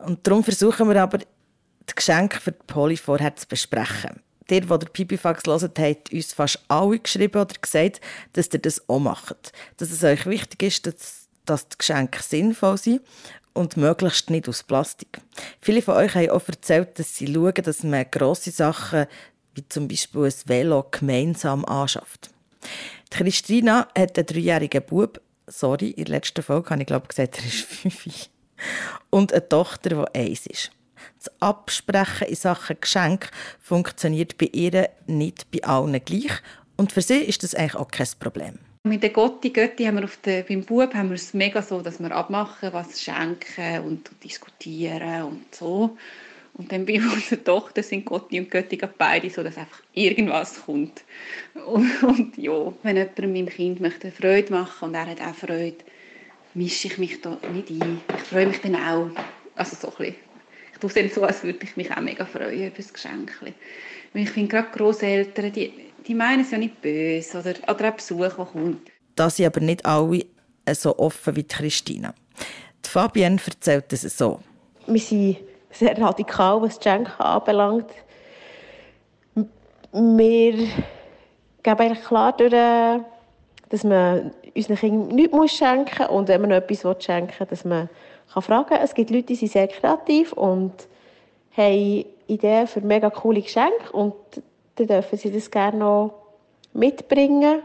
Und 0.05 0.25
darum 0.27 0.43
versuchen 0.43 0.87
wir 0.87 1.01
aber, 1.01 1.17
die 1.17 1.95
Geschenke 1.95 2.39
für 2.39 2.51
die 2.51 2.63
Polly 2.67 2.95
vorher 2.95 3.35
zu 3.35 3.47
besprechen. 3.47 4.21
Der, 4.49 4.61
der 4.61 4.77
den 4.77 4.89
Pipifax 4.89 5.43
hört, 5.47 5.79
hat 5.79 6.11
uns 6.11 6.33
fast 6.33 6.59
alle 6.67 6.99
geschrieben 6.99 7.41
oder 7.41 7.55
gesagt, 7.59 8.01
dass 8.33 8.53
ihr 8.53 8.59
das 8.59 8.87
auch 8.87 8.99
macht. 8.99 9.51
Dass 9.77 9.89
es 9.89 10.03
euch 10.03 10.27
wichtig 10.27 10.61
ist, 10.61 10.85
dass, 10.85 11.27
dass 11.45 11.67
die 11.69 11.77
Geschenke 11.79 12.21
sinnvoll 12.21 12.77
sind 12.77 13.01
und 13.53 13.75
möglichst 13.75 14.29
nicht 14.29 14.47
aus 14.47 14.61
Plastik. 14.61 15.21
Viele 15.59 15.81
von 15.81 15.95
euch 15.95 16.13
haben 16.13 16.29
auch 16.29 16.47
erzählt, 16.47 16.99
dass 16.99 17.15
sie 17.15 17.33
schauen, 17.33 17.53
dass 17.55 17.83
man 17.83 18.05
grosse 18.11 18.51
Sachen, 18.51 19.07
wie 19.55 19.67
zum 19.69 19.87
Beispiel 19.87 20.25
ein 20.25 20.33
Velo, 20.45 20.85
gemeinsam 20.91 21.65
anschafft. 21.65 22.29
Die 23.11 23.17
Christina 23.17 23.87
hat 23.97 24.17
einen 24.17 24.27
dreijährigen 24.27 24.83
Bub 24.85 25.19
sorry, 25.47 25.89
in 25.89 26.05
der 26.05 26.15
letzten 26.15 26.43
Folge 26.43 26.69
habe 26.69 26.81
ich 26.81 26.87
glaube 26.87 27.07
gesagt, 27.07 27.39
er 27.39 27.45
ist 27.45 27.61
fünf. 27.65 28.29
Und 29.09 29.33
eine 29.33 29.47
Tochter, 29.47 29.89
die 29.89 30.19
eins 30.19 30.47
ist. 30.47 30.71
Das 31.17 31.33
Absprechen 31.41 32.27
in 32.27 32.35
Sachen 32.35 32.77
Geschenk 32.79 33.29
funktioniert 33.59 34.37
bei 34.37 34.49
ihr 34.51 34.89
nicht 35.07 35.49
bei 35.51 35.63
allen 35.63 36.03
gleich. 36.03 36.31
Und 36.77 36.91
für 36.91 37.01
sie 37.01 37.19
ist 37.19 37.43
das 37.43 37.55
eigentlich 37.55 37.75
auch 37.75 37.89
kein 37.89 38.07
Problem. 38.19 38.59
Mit 38.85 39.01
der 39.01 39.11
Gotti, 39.11 39.51
Götti 39.51 39.85
haben 39.85 39.95
wir 39.95 40.03
auf 40.03 40.17
der, 40.17 40.43
beim 40.43 40.63
Bub 40.63 40.93
haben 40.93 41.09
wir 41.09 41.15
es 41.15 41.33
mega 41.33 41.61
so, 41.61 41.81
dass 41.81 42.01
wir 42.01 42.11
abmachen, 42.11 42.73
was 42.73 43.01
schenken 43.01 43.79
und 43.85 44.09
diskutieren 44.23 45.23
und 45.23 45.55
so. 45.55 45.97
Und 46.55 46.71
dann 46.71 46.85
bei 46.85 46.95
unserer 46.95 47.43
Tochter 47.43 47.81
sind 47.81 48.05
Gotti 48.05 48.39
und 48.39 48.51
Götti 48.51 48.79
beide 48.97 49.29
so, 49.29 49.43
dass 49.43 49.57
einfach 49.57 49.81
irgendwas 49.93 50.63
kommt. 50.65 51.03
Und, 51.65 52.03
und 52.03 52.37
ja, 52.37 52.73
wenn 52.83 52.97
jemand 52.97 53.19
meinem 53.19 53.49
Kind 53.49 53.79
möchte 53.79 54.11
Freude 54.11 54.53
machen 54.53 54.89
und 54.89 54.93
er 54.93 55.07
hat 55.07 55.21
auch 55.21 55.33
Freude, 55.33 55.77
mische 56.53 56.87
ich 56.87 56.97
mich 56.97 57.21
da 57.21 57.39
nicht 57.51 57.71
ein. 57.71 58.01
Ich 58.15 58.23
freue 58.23 58.47
mich 58.47 58.61
dann 58.61 58.75
auch. 58.75 59.09
Also 59.55 59.75
so 59.75 59.87
ein 59.89 59.95
bisschen. 59.97 60.15
Ich 60.73 60.79
tue 60.79 60.89
es 60.89 60.93
dann 60.95 61.09
so, 61.09 61.23
als 61.23 61.43
würde 61.43 61.59
ich 61.63 61.75
mich 61.75 61.91
auch 61.91 62.01
mega 62.01 62.25
freuen 62.25 62.67
über 62.67 62.75
das 62.75 62.93
Geschenk. 62.93 63.31
Weil 63.41 63.53
ich 64.23 64.29
finde, 64.29 64.49
gerade 64.49 64.69
Großeltern, 64.77 65.51
die, 65.51 65.73
die 66.05 66.13
meinen 66.13 66.41
es 66.41 66.51
ja 66.51 66.57
nicht 66.57 66.81
böse 66.81 67.39
oder, 67.39 67.53
oder 67.67 67.89
auch 67.89 67.95
Besuch, 67.95 68.19
der 68.19 68.45
kommt. 68.45 68.91
Das 69.15 69.37
sind 69.37 69.45
aber 69.45 69.59
nicht 69.59 69.85
alle 69.85 70.25
so 70.71 70.97
offen 70.97 71.35
wie 71.35 71.43
Christina. 71.43 72.13
Die 72.85 72.89
Fabienne 72.89 73.39
erzählt 73.43 73.91
es 73.93 74.01
so. 74.01 74.39
Wir 74.87 74.99
sind 74.99 75.37
sehr 75.73 75.99
radikal, 75.99 76.61
was 76.61 76.75
das 76.79 76.83
Schenken 76.83 77.21
anbelangt. 77.21 77.89
Wir 79.91 80.53
geben 80.53 81.79
eigentlich 81.79 82.03
klar 82.03 82.35
durch, 82.35 82.51
dass 83.69 83.83
man 83.83 84.31
unseren 84.55 84.77
Kindern 84.77 85.15
nichts 85.15 85.57
schenken 85.57 86.03
muss 86.03 86.09
und 86.09 86.27
wenn 86.27 86.41
man 86.41 86.51
etwas 86.51 87.03
schenken 87.03 87.39
will, 87.39 87.47
dass 87.47 87.65
man 87.65 87.89
kann 88.31 88.41
fragen 88.41 88.69
kann. 88.69 88.81
Es 88.81 88.93
gibt 88.93 89.09
Leute, 89.09 89.27
die 89.27 89.35
sind 89.35 89.51
sehr 89.51 89.67
kreativ 89.67 90.33
und 90.33 90.73
haben 91.55 92.05
Ideen 92.27 92.67
für 92.67 92.81
mega 92.81 93.09
coole 93.09 93.41
Geschenke 93.41 93.91
und 93.91 94.13
dann 94.75 94.87
dürfen 94.87 95.17
sie 95.17 95.31
das 95.31 95.51
gerne 95.51 95.77
noch 95.77 96.13
mitbringen. 96.73 97.61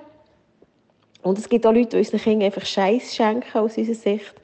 Und 1.22 1.38
es 1.38 1.48
gibt 1.48 1.66
auch 1.66 1.72
Leute, 1.72 1.90
die 1.90 1.96
unseren 1.98 2.20
Kindern 2.20 2.46
einfach 2.46 2.66
Scheiß 2.66 3.14
schenken 3.14 3.58
aus 3.58 3.76
unserer 3.76 3.94
Sicht. 3.94 4.34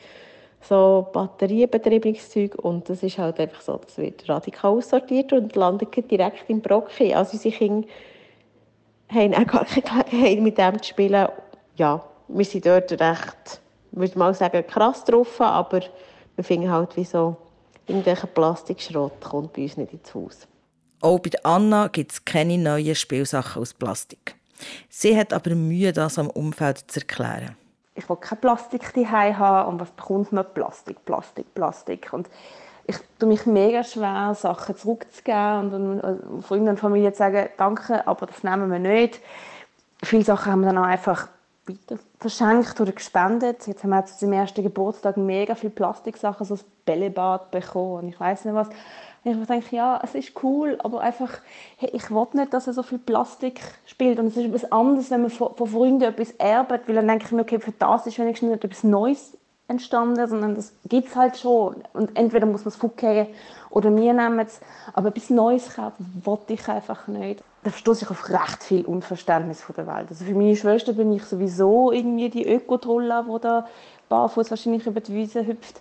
So 0.68 1.06
batteriebetriebenes. 1.12 2.36
Und 2.56 2.88
das 2.88 3.02
ist 3.02 3.18
halt 3.18 3.38
einfach 3.38 3.60
so, 3.60 3.76
das 3.76 3.98
wird 3.98 4.28
radikal 4.28 4.72
aussortiert 4.72 5.32
und 5.32 5.54
landet 5.56 6.10
direkt 6.10 6.48
im 6.48 6.60
Brocken. 6.60 7.14
Also 7.14 7.32
unsere 7.32 7.54
Kinder 7.54 7.88
haben 9.08 9.34
auch 9.34 9.46
gar 9.46 9.64
keine 9.64 10.04
Gelegenheit, 10.04 10.42
mit 10.42 10.58
dem 10.58 10.82
zu 10.82 10.88
spielen. 10.88 11.28
Ja, 11.76 12.04
wir 12.28 12.44
sind 12.44 12.66
dort 12.66 12.90
recht, 12.92 13.60
würde 13.92 14.18
mal 14.18 14.34
sagen, 14.34 14.66
krass 14.66 15.04
drauf, 15.04 15.40
aber 15.40 15.80
wir 16.36 16.44
finden 16.44 16.70
halt, 16.70 16.96
wie 16.96 17.04
so 17.04 17.36
irgendwelcher 17.86 18.26
Plastikschrott 18.26 19.20
kommt 19.20 19.52
bei 19.52 19.62
uns 19.62 19.76
nicht 19.76 19.92
ins 19.92 20.14
Haus. 20.14 20.48
Auch 21.00 21.18
bei 21.18 21.30
Anna 21.42 21.88
gibt 21.88 22.12
es 22.12 22.24
keine 22.24 22.56
neuen 22.56 22.94
Spielsachen 22.94 23.60
aus 23.60 23.74
Plastik. 23.74 24.36
Sie 24.88 25.16
hat 25.16 25.32
aber 25.32 25.54
Mühe, 25.54 25.92
das 25.92 26.18
am 26.18 26.30
Umfeld 26.30 26.90
zu 26.90 27.00
erklären. 27.00 27.56
Ich 27.94 28.08
will 28.08 28.16
kein 28.16 28.38
Plastik 28.38 28.92
daheim 28.94 29.38
haben 29.38 29.68
und 29.68 29.80
was 29.80 29.90
bekommt 29.90 30.32
man? 30.32 30.44
Plastik, 30.52 31.04
Plastik, 31.04 31.54
Plastik. 31.54 32.12
Und 32.12 32.28
ich 32.86 32.96
tue 33.18 33.28
mich 33.28 33.46
mega 33.46 33.84
schwer, 33.84 34.34
Sachen 34.34 34.76
zurückzugeben 34.76 35.72
und 35.72 36.42
von 36.42 36.56
irgendeiner 36.56 36.76
Familie 36.76 37.12
zu 37.12 37.18
sagen, 37.18 37.48
danke, 37.56 38.06
aber 38.06 38.26
das 38.26 38.42
nehmen 38.42 38.70
wir 38.70 38.78
nicht. 38.78 39.20
Viele 40.02 40.24
Sachen 40.24 40.52
haben 40.52 40.60
wir 40.60 40.66
dann 40.72 40.78
auch 40.78 40.88
einfach 40.88 41.28
weiter 41.66 41.98
verschenkt 42.18 42.80
oder 42.80 42.92
gespendet. 42.92 43.66
Jetzt 43.66 43.84
haben 43.84 43.90
wir 43.90 44.04
zum 44.04 44.32
ersten 44.32 44.62
Geburtstag 44.62 45.16
mega 45.16 45.54
viele 45.54 45.72
Plastiksachen, 45.72 46.44
so 46.44 46.54
ein 46.54 46.60
Bällebad 46.84 47.50
bekommen 47.50 48.04
und 48.04 48.08
ich 48.08 48.20
weiß 48.20 48.44
nicht 48.44 48.54
was. 48.54 48.68
Ich 49.26 49.46
denke, 49.46 49.74
ja, 49.74 49.98
es 50.02 50.14
ist 50.14 50.32
cool, 50.42 50.76
aber 50.82 51.00
einfach, 51.00 51.30
hey, 51.78 51.88
ich 51.94 52.10
will 52.10 52.26
nicht, 52.34 52.52
dass 52.52 52.66
er 52.66 52.74
so 52.74 52.82
viel 52.82 52.98
Plastik 52.98 53.60
spielt. 53.86 54.18
Und 54.18 54.26
es 54.26 54.36
ist 54.36 54.44
etwas 54.44 54.70
anderes, 54.70 55.10
wenn 55.10 55.22
man 55.22 55.30
von, 55.30 55.54
Freunden 55.66 56.02
etwas 56.02 56.32
erbt, 56.32 56.86
weil 56.86 56.94
dann 56.94 57.08
denke 57.08 57.24
ich 57.24 57.32
mir, 57.32 57.40
okay, 57.40 57.58
für 57.58 57.72
das 57.72 58.06
ist 58.06 58.18
wenigstens 58.18 58.50
nicht 58.50 58.64
etwas 58.64 58.84
Neues 58.84 59.38
entstanden, 59.66 60.28
sondern 60.28 60.54
das 60.54 60.74
gibt 60.84 61.08
es 61.08 61.16
halt 61.16 61.38
schon. 61.38 61.76
Und 61.94 62.16
entweder 62.16 62.44
muss 62.44 62.66
man 62.66 62.68
es 62.68 62.76
fortgehen 62.76 63.28
oder 63.70 63.94
wir 63.96 64.12
nehmen 64.12 64.40
es. 64.40 64.60
Aber 64.92 65.08
etwas 65.08 65.30
Neues 65.30 65.74
kaufen 65.74 66.20
wollte 66.22 66.52
ich 66.52 66.68
einfach 66.68 67.08
nicht. 67.08 67.42
Da 67.62 67.70
stoße 67.70 68.04
ich 68.04 68.10
auf 68.10 68.28
recht 68.28 68.62
viel 68.62 68.84
Unverständnis 68.84 69.62
von 69.62 69.74
der 69.74 69.86
Welt. 69.86 70.08
Also 70.10 70.26
für 70.26 70.34
meine 70.34 70.54
Schwester 70.54 70.92
bin 70.92 71.10
ich 71.12 71.24
sowieso 71.24 71.92
irgendwie 71.92 72.28
die 72.28 72.46
Ökotrolle, 72.46 73.24
die 73.26 73.40
da 73.40 73.66
barfuß 74.10 74.50
wahrscheinlich 74.50 74.86
über 74.86 75.00
die 75.00 75.14
Wiese 75.14 75.46
hüpft. 75.46 75.80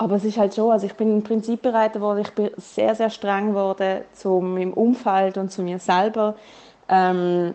Aber 0.00 0.14
es 0.14 0.24
ist 0.24 0.38
halt 0.38 0.54
schon, 0.54 0.70
also 0.70 0.86
ich 0.86 0.94
bin 0.94 1.10
im 1.10 1.22
Prinzip 1.24 1.60
bereit 1.60 1.98
worden, 2.00 2.20
ich 2.20 2.30
bin 2.30 2.50
sehr, 2.56 2.94
sehr 2.94 3.10
streng 3.10 3.48
geworden 3.48 4.02
zu 4.12 4.40
meinem 4.40 4.72
Umfeld 4.72 5.36
und 5.36 5.50
zu 5.50 5.62
mir 5.62 5.80
selber. 5.80 6.36
Ähm, 6.88 7.54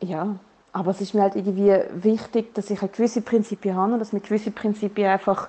ja, 0.00 0.36
aber 0.72 0.92
es 0.92 1.00
ist 1.00 1.12
mir 1.12 1.22
halt 1.22 1.34
irgendwie 1.34 1.72
wichtig, 1.92 2.54
dass 2.54 2.70
ich 2.70 2.80
eine 2.80 2.88
gewisse 2.88 3.20
Prinzipien 3.20 3.74
habe 3.74 3.94
und 3.94 3.98
dass 3.98 4.12
mir 4.12 4.20
gewisse 4.20 4.52
Prinzipien 4.52 5.08
einfach, 5.08 5.48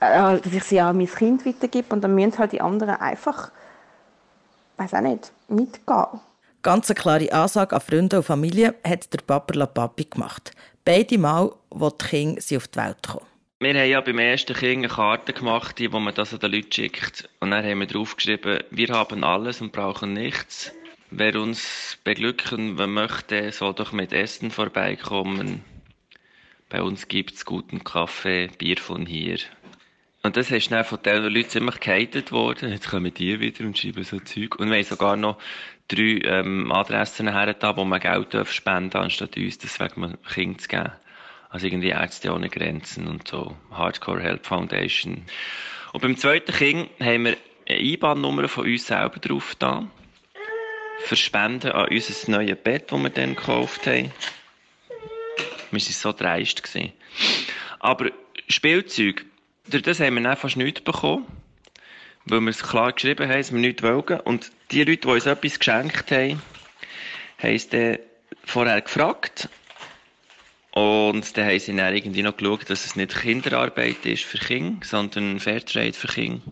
äh, 0.00 0.38
dass 0.38 0.52
ich 0.52 0.64
sie 0.64 0.82
auch 0.82 0.86
an 0.86 0.96
mein 0.96 1.06
Kind 1.06 1.46
weitergebe 1.46 1.94
und 1.94 2.02
dann 2.02 2.16
müssen 2.16 2.36
halt 2.38 2.50
die 2.50 2.60
anderen 2.60 2.96
einfach, 2.96 3.52
weiß 4.76 4.94
auch 4.94 5.00
nicht, 5.00 5.32
mitgehen. 5.46 6.20
Ganz 6.62 6.90
eine 6.90 6.98
klare 6.98 7.32
Ansage 7.32 7.76
an 7.76 7.80
Freunde 7.80 8.16
und 8.16 8.24
Familie 8.24 8.74
hat 8.84 9.12
der 9.12 9.20
Papa 9.24 9.54
La 9.54 9.66
Papi 9.66 10.06
gemacht. 10.06 10.50
Beide 10.84 11.16
Mal, 11.16 11.52
wo 11.70 11.90
die 11.90 12.04
Kinder 12.04 12.56
auf 12.56 12.66
die 12.66 12.78
Welt 12.78 13.06
kommen. 13.06 13.37
Wir 13.60 13.74
haben 13.74 13.90
ja 13.90 14.00
beim 14.00 14.20
ersten 14.20 14.54
Kind 14.54 14.84
eine 14.84 14.88
Karte 14.88 15.32
gemacht, 15.32 15.80
die, 15.80 15.92
wo 15.92 15.98
man 15.98 16.14
das 16.14 16.32
an 16.32 16.38
den 16.38 16.52
Leuten 16.52 16.70
schickt. 16.70 17.28
Und 17.40 17.50
dann 17.50 17.64
haben 17.64 17.80
wir 17.80 17.88
draufgeschrieben, 17.88 18.60
wir 18.70 18.88
haben 18.90 19.24
alles 19.24 19.60
und 19.60 19.72
brauchen 19.72 20.12
nichts. 20.12 20.72
Wer 21.10 21.34
uns 21.34 21.98
beglücken 22.04 22.76
möchte, 22.76 23.50
soll 23.50 23.74
doch 23.74 23.90
mit 23.90 24.12
Essen 24.12 24.52
vorbeikommen. 24.52 25.64
Bei 26.68 26.82
uns 26.82 27.08
gibt 27.08 27.34
es 27.34 27.44
guten 27.44 27.82
Kaffee, 27.82 28.48
Bier 28.58 28.76
von 28.76 29.06
hier. 29.06 29.38
Und 30.22 30.36
das 30.36 30.52
ist 30.52 30.70
dann 30.70 30.84
von 30.84 31.00
diesen 31.04 31.24
Leuten 31.24 31.48
ziemlich 31.48 31.80
gehatet 31.80 32.30
worden. 32.30 32.70
Jetzt 32.70 32.90
kommen 32.90 33.12
die 33.12 33.40
wieder 33.40 33.64
und 33.64 33.76
schreiben 33.76 34.04
so 34.04 34.20
Zeug. 34.20 34.54
Und 34.60 34.70
wir 34.70 34.76
haben 34.76 34.84
sogar 34.84 35.16
noch 35.16 35.36
drei 35.88 36.20
ähm, 36.22 36.70
Adressen 36.70 37.32
her, 37.32 37.56
wo 37.74 37.84
man 37.84 37.98
Geld 37.98 38.36
spenden 38.50 38.90
darf, 38.90 39.02
anstatt 39.02 39.36
uns 39.36 39.58
das 39.58 39.80
wegen 39.80 40.04
einem 40.04 40.22
Kind 40.22 40.60
zu 40.60 40.68
geben. 40.68 40.92
Also 41.50 41.66
irgendwie 41.66 41.88
Ärzte 41.88 42.32
ohne 42.32 42.48
Grenzen 42.48 43.08
und 43.08 43.26
so. 43.26 43.56
Hardcore 43.70 44.20
Help 44.20 44.44
Foundation. 44.44 45.22
Und 45.92 46.02
beim 46.02 46.16
zweiten 46.16 46.52
Kind 46.52 46.90
haben 47.00 47.24
wir 47.24 47.36
eine 47.68 47.80
IBAN-Nummer 47.80 48.48
von 48.48 48.66
uns 48.66 48.86
selber 48.86 49.18
drauf 49.18 49.54
da. 49.58 49.86
Für 51.04 51.16
an 51.38 51.62
unser 51.62 52.30
neues 52.30 52.56
Bett, 52.62 52.92
das 52.92 53.00
wir 53.00 53.10
dann 53.10 53.36
gekauft 53.36 53.86
haben. 53.86 54.12
Wir 55.70 55.80
waren 55.80 55.80
so 55.80 56.12
dreist. 56.12 56.62
Gewesen. 56.62 56.92
Aber 57.78 58.10
Spielzeug, 58.48 59.24
durch 59.68 59.82
das 59.82 60.00
haben 60.00 60.14
wir 60.14 60.22
dann 60.22 60.36
fast 60.36 60.56
nichts 60.56 60.80
bekommen. 60.82 61.26
Weil 62.26 62.40
wir 62.40 62.50
es 62.50 62.62
klar 62.62 62.92
geschrieben 62.92 63.26
haben, 63.26 63.38
dass 63.38 63.52
wir 63.52 63.60
nichts 63.60 63.82
wollen. 63.82 64.20
Und 64.20 64.52
die 64.70 64.84
Leute, 64.84 64.98
die 64.98 65.08
uns 65.08 65.24
etwas 65.24 65.58
geschenkt 65.58 66.10
haben, 66.10 66.42
haben 67.38 67.54
es 67.54 67.68
dann 67.70 67.98
vorher 68.44 68.82
gefragt 68.82 69.48
und 70.72 71.36
dann 71.36 71.46
haben 71.46 71.58
sie 71.58 71.76
dann 71.76 71.94
irgendwie 71.94 72.22
noch 72.22 72.36
geschaut, 72.36 72.68
dass 72.70 72.84
es 72.84 72.96
nicht 72.96 73.16
Kinderarbeit 73.16 74.04
ist 74.04 74.24
für 74.24 74.38
Kinder, 74.38 74.84
sondern 74.84 75.40
Fairtrade 75.40 75.92
für 75.92 76.08
Kinder. 76.08 76.42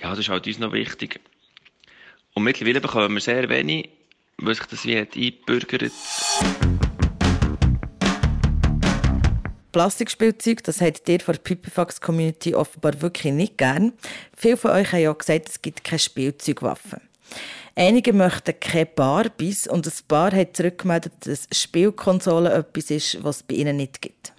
Ja, 0.00 0.10
das 0.10 0.20
ist 0.20 0.28
halt 0.28 0.46
uns 0.46 0.58
noch 0.58 0.72
wichtig. 0.72 1.20
Und 2.34 2.44
mittlerweile 2.44 2.80
bekommen 2.80 3.14
wir 3.14 3.20
sehr 3.20 3.48
wenig, 3.48 3.88
weil 4.36 4.54
sich 4.54 4.66
das 4.66 4.84
wie 4.84 4.98
hat 4.98 5.16
eingebürgert. 5.16 5.92
Plastikspielzeug, 9.72 10.64
das 10.64 10.80
habt 10.80 11.08
ihr 11.08 11.20
von 11.20 11.34
der 11.34 11.42
Pipifax 11.42 12.00
Community 12.00 12.54
offenbar 12.54 13.00
wirklich 13.02 13.32
nicht 13.32 13.58
gern. 13.58 13.92
Viele 14.36 14.56
von 14.56 14.70
euch 14.70 14.92
haben 14.92 15.02
ja 15.02 15.12
gesagt, 15.12 15.48
es 15.48 15.62
gibt 15.62 15.84
keine 15.84 15.98
Spielzeugwaffen. 15.98 17.00
Einige 17.78 18.12
möchten 18.12 18.58
keine 18.58 18.86
Barbies 18.86 19.68
und 19.68 19.86
ein 19.86 19.92
Paar 20.08 20.32
hat 20.32 20.56
zurückgemeldet, 20.56 21.12
dass 21.20 21.46
Spielkonsolen 21.52 22.50
etwas 22.50 22.90
ist, 22.90 23.22
was 23.22 23.36
es 23.36 23.42
bei 23.44 23.54
ihnen 23.54 23.76
nicht 23.76 24.02
gibt. 24.02 24.32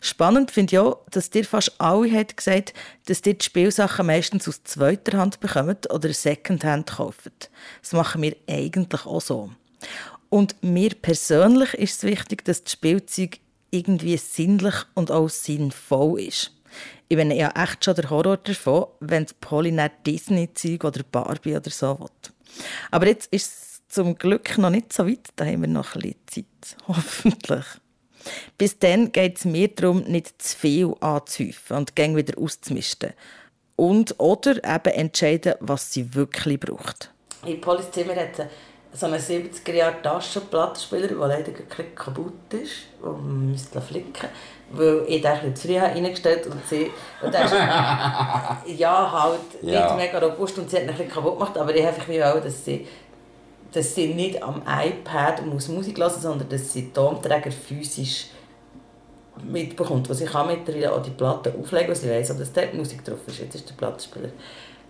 Spannend 0.00 0.50
finde 0.50 0.74
ich 0.74 0.78
auch, 0.80 0.98
dass 1.12 1.30
dir 1.30 1.44
fast 1.44 1.80
alle 1.80 2.10
hat 2.10 2.36
gesagt 2.36 2.74
dass 3.06 3.24
ihr 3.24 3.34
die 3.34 3.44
Spielsachen 3.44 4.06
meistens 4.06 4.48
aus 4.48 4.64
zweiter 4.64 5.18
Hand 5.18 5.38
bekommt 5.38 5.88
oder 5.92 6.12
Secondhand 6.12 6.90
kauft. 6.90 7.48
Das 7.80 7.92
machen 7.92 8.22
wir 8.22 8.34
eigentlich 8.48 9.06
auch 9.06 9.20
so. 9.20 9.52
Und 10.28 10.56
mir 10.60 10.96
persönlich 11.00 11.74
ist 11.74 11.98
es 11.98 12.02
wichtig, 12.02 12.44
dass 12.44 12.64
das 12.64 12.72
Spielzeug 12.72 13.38
irgendwie 13.70 14.16
sinnlich 14.16 14.74
und 14.94 15.12
auch 15.12 15.28
sinnvoll 15.28 16.22
ist. 16.22 16.50
Ich 17.08 17.16
bin 17.16 17.30
ja 17.30 17.50
echt 17.50 17.84
schon 17.84 17.94
der 17.94 18.10
Horror 18.10 18.36
davon, 18.38 18.86
wenn 19.00 19.26
Polly 19.40 19.72
nicht 19.72 19.92
Disney-Zeug 20.06 20.84
oder 20.84 21.02
Barbie 21.10 21.56
oder 21.56 21.70
so 21.70 21.98
will. 22.00 22.08
Aber 22.90 23.06
jetzt 23.06 23.32
ist 23.32 23.46
es 23.46 23.82
zum 23.88 24.16
Glück 24.16 24.58
noch 24.58 24.70
nicht 24.70 24.92
so 24.92 25.06
weit. 25.06 25.28
Da 25.36 25.44
haben 25.44 25.62
wir 25.62 25.68
noch 25.68 25.94
ein 25.94 26.00
bisschen 26.00 26.16
Zeit. 26.26 26.76
Hoffentlich. 26.88 27.64
Bis 28.56 28.78
dann 28.78 29.12
geht 29.12 29.38
es 29.38 29.44
mir 29.44 29.68
darum, 29.68 30.02
nicht 30.04 30.40
zu 30.40 30.56
viel 30.56 30.94
anzuhäufen 31.00 31.76
und 31.76 31.94
gäng 31.94 32.16
wieder 32.16 32.38
auszumisten. 32.38 33.12
Und 33.76 34.18
oder 34.18 34.56
eben 34.56 34.94
entscheiden, 34.94 35.54
was 35.60 35.92
sie 35.92 36.14
wirklich 36.14 36.60
braucht. 36.60 37.10
In 37.44 37.60
Polis 37.60 37.90
Zimmer 37.90 38.14
hat 38.16 38.36
sie 38.36 38.44
so 38.94 39.06
einen 39.06 39.20
70er-Jahre 39.20 40.00
Taschenplattenspieler, 40.02 41.08
der 41.08 41.16
leider 41.16 41.52
kaputt 41.52 42.52
ist, 42.52 42.72
den 43.02 43.10
man 43.10 43.50
müsste 43.50 43.80
flicken 43.80 44.28
weil 44.70 45.04
ich 45.06 45.22
den 45.22 45.30
ein 45.30 45.52
bisschen 45.52 45.56
zu 45.56 45.68
früh 45.68 45.78
reingestellt 45.78 46.46
und 46.46 46.66
sie... 46.66 46.90
Und 47.22 47.32
der 47.32 47.44
ist, 47.44 47.52
ja, 48.78 49.12
halt 49.12 49.40
Ja. 49.62 49.94
nicht 49.94 49.96
mega 49.96 50.18
robust 50.26 50.58
und 50.58 50.68
sie 50.70 50.76
hat 50.76 50.82
ihn 50.84 50.88
ein 50.90 50.96
bisschen 50.96 51.12
kaputt 51.12 51.34
gemacht, 51.38 51.58
aber 51.58 51.74
ich 51.74 51.86
einfach 51.86 52.06
dass 52.42 52.64
sie, 52.64 52.86
dass 53.72 53.94
sie 53.94 54.14
nicht 54.14 54.42
am 54.42 54.62
iPad 54.66 55.44
muss 55.46 55.68
Musik 55.68 55.98
hören 55.98 56.12
sondern 56.18 56.48
dass 56.48 56.72
sie 56.72 56.82
den 56.82 56.94
Tonträger 56.94 57.50
physisch 57.50 58.26
mitbekommt, 59.42 60.08
was 60.08 60.18
sie 60.18 60.26
kann 60.26 60.46
mittlerweile 60.46 60.92
auch 60.92 61.02
die 61.02 61.10
Platte 61.10 61.52
auflegen, 61.60 61.88
weil 61.88 61.96
sie 61.96 62.10
weiss, 62.10 62.28
dass 62.36 62.52
dort 62.52 62.74
Musik 62.74 63.04
drauf 63.04 63.18
ist. 63.26 63.40
Jetzt 63.40 63.54
ist 63.56 63.68
der 63.68 63.74
Plattenspieler 63.74 64.28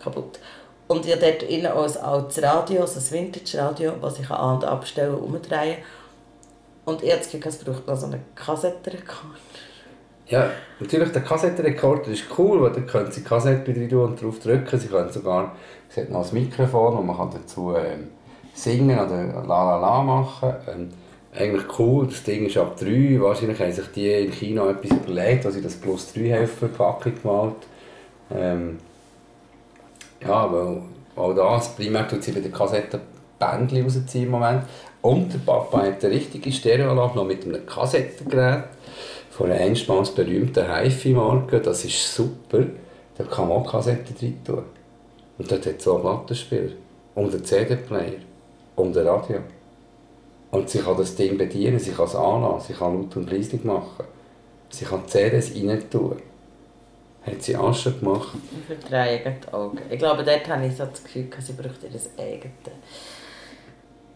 kaputt. 0.02 0.38
Und 0.86 1.06
ich 1.06 1.12
habe 1.12 1.22
dort 1.24 1.42
innen 1.44 1.72
auch 1.72 1.84
ein 1.84 1.96
altes 1.96 2.42
Radio, 2.42 2.82
also 2.82 3.00
ein 3.00 3.10
Vintage-Radio, 3.10 3.92
das 4.02 4.18
ich 4.18 4.30
an- 4.30 4.56
und 4.56 4.64
abstellen 4.64 5.14
und 5.14 5.22
umdrehen 5.34 5.78
Und 6.84 7.02
das 7.02 7.30
Gefühl, 7.30 7.40
es 7.46 7.58
braucht 7.58 7.86
noch 7.86 7.96
so 7.96 8.06
einen 8.06 8.20
Kassettenrekord. 8.34 9.40
Ja, 10.26 10.50
natürlich, 10.80 11.12
der 11.12 11.22
Kassettenrekorder 11.22 12.08
ist 12.08 12.24
cool, 12.38 12.62
weil 12.62 12.72
da 12.72 12.80
können 12.80 13.12
Sie 13.12 13.20
die 13.20 13.26
Kassette 13.26 13.66
wieder 13.66 13.82
rein 13.82 13.90
tun 13.90 14.04
und 14.04 14.22
drauf 14.22 14.38
drücken. 14.38 14.78
Sie 14.78 14.88
können 14.88 15.12
sogar, 15.12 15.54
es 15.90 15.96
hat 15.96 16.10
noch 16.10 16.26
ein 16.26 16.34
Mikrofon 16.34 16.98
und 16.98 17.06
man 17.06 17.16
kann 17.16 17.30
dazu 17.30 17.74
ähm, 17.76 18.08
singen 18.54 18.98
oder 18.98 19.44
la 19.46 19.64
la 19.64 19.78
la 19.78 20.02
machen. 20.02 20.54
Ähm, 20.66 20.90
eigentlich 21.36 21.78
cool, 21.78 22.06
das 22.06 22.22
Ding 22.22 22.46
ist 22.46 22.56
ab 22.56 22.78
3. 22.78 23.20
Wahrscheinlich 23.20 23.60
haben 23.60 23.72
sich 23.72 23.86
die 23.94 24.10
in 24.10 24.32
China 24.32 24.70
etwas 24.70 24.92
überlegt, 24.92 25.44
als 25.44 25.56
sie 25.56 25.62
das 25.62 25.74
plus 25.74 26.12
3 26.14 26.20
Helferpackung 26.20 27.12
gemalt 27.20 27.56
ähm, 28.30 28.78
Ja, 30.22 30.50
weil 30.50 30.82
auch 31.16 31.34
das, 31.34 31.74
primär 31.74 32.08
tut 32.08 32.22
sie 32.22 32.32
bei 32.32 32.40
der 32.40 32.52
Kassette 32.52 33.00
Bändchen 33.38 33.82
rausziehen 33.82 34.24
im 34.24 34.30
Moment. 34.30 34.62
Und 35.04 35.34
der 35.34 35.38
Papa 35.40 35.82
hat 35.82 36.02
eine 36.02 36.14
richtige 36.14 36.50
Stereoanlage 36.50 37.16
noch 37.16 37.26
mit 37.26 37.44
einem 37.44 37.66
Kassettengerät 37.66 38.64
von 39.28 39.50
einer 39.50 39.60
einstmals 39.60 40.10
berühmten 40.10 40.64
HiFi-Marke. 40.66 41.60
Das 41.60 41.84
ist 41.84 42.14
super. 42.14 42.64
Da 43.18 43.24
kann 43.24 43.48
man 43.48 43.58
auch 43.58 43.70
Kassetten 43.70 44.16
drin 44.16 44.42
tun. 44.42 44.62
Und 45.36 45.52
dort 45.52 45.66
hat 45.66 45.78
es 45.78 45.86
auch 45.86 45.96
einen 45.96 46.04
Plattenspieler. 46.04 46.70
Und 47.16 47.34
einen 47.34 47.44
CD-Player. 47.44 48.14
Und 48.76 48.96
ein 48.96 49.06
Radio. 49.06 49.40
Und 50.50 50.70
sie 50.70 50.78
kann 50.78 50.96
das 50.96 51.14
Ding 51.14 51.36
bedienen, 51.36 51.78
sie 51.78 51.90
kann 51.90 52.06
es 52.06 52.14
anlassen, 52.16 52.72
sie 52.72 52.78
kann 52.78 52.94
laut 52.94 53.14
und 53.14 53.30
leise 53.30 53.58
machen. 53.62 54.06
Sie 54.70 54.86
kann 54.86 55.02
die 55.04 55.10
CDs 55.10 55.54
rein 55.54 55.90
tun. 55.90 56.16
Hat 57.26 57.42
sie 57.42 57.52
schon 57.52 58.00
gemacht. 58.00 58.38
Ich 58.70 58.88
gleich 58.88 59.20
die 59.22 59.52
Augen. 59.52 59.78
Ich 59.90 59.98
glaube, 59.98 60.24
dort 60.24 60.48
habe 60.48 60.66
ich 60.66 60.74
so 60.74 60.86
das 60.86 61.04
Gefühl, 61.04 61.28
sie 61.40 61.52
braucht 61.52 61.82
ihr 61.82 61.90
eigenes. 62.24 62.52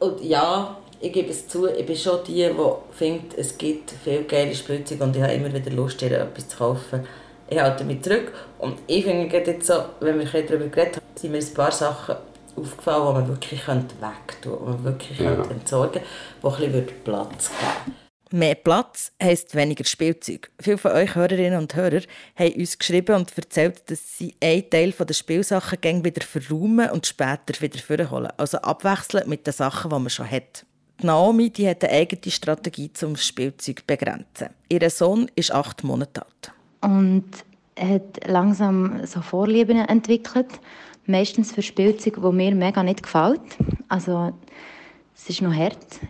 Und 0.00 0.22
ja, 0.22 0.76
ich 1.00 1.12
gebe 1.12 1.30
es 1.30 1.48
zu, 1.48 1.66
ich 1.66 1.86
bin 1.86 1.96
schon 1.96 2.18
die, 2.26 2.34
die 2.44 2.52
findet, 2.92 3.36
es 3.38 3.56
gibt 3.56 3.92
viele 4.04 4.24
geile 4.24 4.54
Spielzeuge 4.54 5.04
und 5.04 5.16
ich 5.16 5.22
habe 5.22 5.32
immer 5.32 5.52
wieder 5.52 5.70
Lust, 5.70 6.00
ihr 6.02 6.12
etwas 6.12 6.48
zu 6.48 6.56
kaufen. 6.56 7.06
Ich 7.48 7.58
halte 7.58 7.84
mich 7.84 8.02
zurück 8.02 8.32
und 8.58 8.78
ich 8.86 9.04
finde 9.04 9.28
gerade 9.28 9.52
jetzt 9.52 9.66
so, 9.66 9.74
wenn 10.00 10.18
wir 10.18 10.26
darüber 10.26 10.66
geredet 10.66 10.96
haben, 10.96 11.04
sind 11.16 11.32
mir 11.32 11.38
ein 11.38 11.54
paar 11.54 11.72
Sachen 11.72 12.16
aufgefallen, 12.56 13.06
die 13.06 13.12
man 13.20 13.28
wirklich 13.28 13.60
wegtun 13.66 13.88
könnte, 14.00 14.30
die 14.42 14.48
man 14.48 14.84
wirklich 14.84 15.18
Ja. 15.18 15.32
entsorgen 15.50 16.02
könnte, 16.42 16.58
die 16.60 16.64
ein 16.66 16.72
bisschen 16.84 17.04
Platz 17.04 17.50
geben 17.50 18.07
Mehr 18.30 18.56
Platz 18.56 19.12
heisst 19.22 19.54
weniger 19.54 19.84
Spielzeug. 19.84 20.50
Viele 20.60 20.76
von 20.76 20.92
euch 20.92 21.14
Hörerinnen 21.14 21.58
und 21.58 21.74
Hörer 21.74 22.02
haben 22.36 22.52
uns 22.54 22.78
geschrieben 22.78 23.16
und 23.16 23.36
erzählt, 23.36 23.90
dass 23.90 24.18
sie 24.18 24.34
einen 24.42 24.68
Teil 24.68 24.92
der 24.92 25.14
Spielsachen 25.14 26.04
wieder 26.04 26.24
verräumen 26.24 26.90
und 26.90 27.06
später 27.06 27.60
wieder 27.60 27.78
vorholen. 27.78 28.30
Also 28.36 28.58
abwechseln 28.58 29.28
mit 29.28 29.46
den 29.46 29.54
Sachen, 29.54 29.90
die 29.90 29.98
man 29.98 30.10
schon 30.10 30.30
hat. 30.30 30.66
Die 31.00 31.06
Naomi 31.06 31.48
die 31.48 31.68
hat 31.68 31.84
eine 31.84 31.92
eigene 31.92 32.30
Strategie 32.30 32.92
zum 32.92 33.16
Spielzeug 33.16 33.86
begrenzen. 33.86 34.48
Ihr 34.68 34.90
Sohn 34.90 35.30
ist 35.34 35.52
acht 35.52 35.84
Monate 35.84 36.22
alt. 36.22 36.52
und 36.82 37.24
hat 37.78 38.26
langsam 38.26 39.06
so 39.06 39.22
Vorlieben 39.22 39.78
entwickelt. 39.78 40.48
Meistens 41.06 41.52
für 41.52 41.62
Spielzeug, 41.62 42.20
wo 42.20 42.32
mir 42.32 42.54
mega 42.54 42.82
nicht 42.82 43.02
gefällt. 43.02 43.40
Also 43.88 44.32
es 45.18 45.30
ist 45.30 45.42
noch 45.42 45.54
hart. 45.54 46.00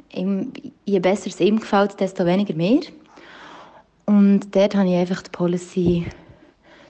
Je 0.84 0.98
besser 1.00 1.28
es 1.28 1.40
ihm 1.40 1.58
gefällt, 1.58 1.98
desto 1.98 2.26
weniger 2.26 2.54
mir. 2.54 2.82
Und 4.06 4.54
dort 4.54 4.74
habe 4.74 4.88
ich 4.88 4.96
einfach 4.96 5.22
die 5.22 5.30
Policy, 5.30 6.06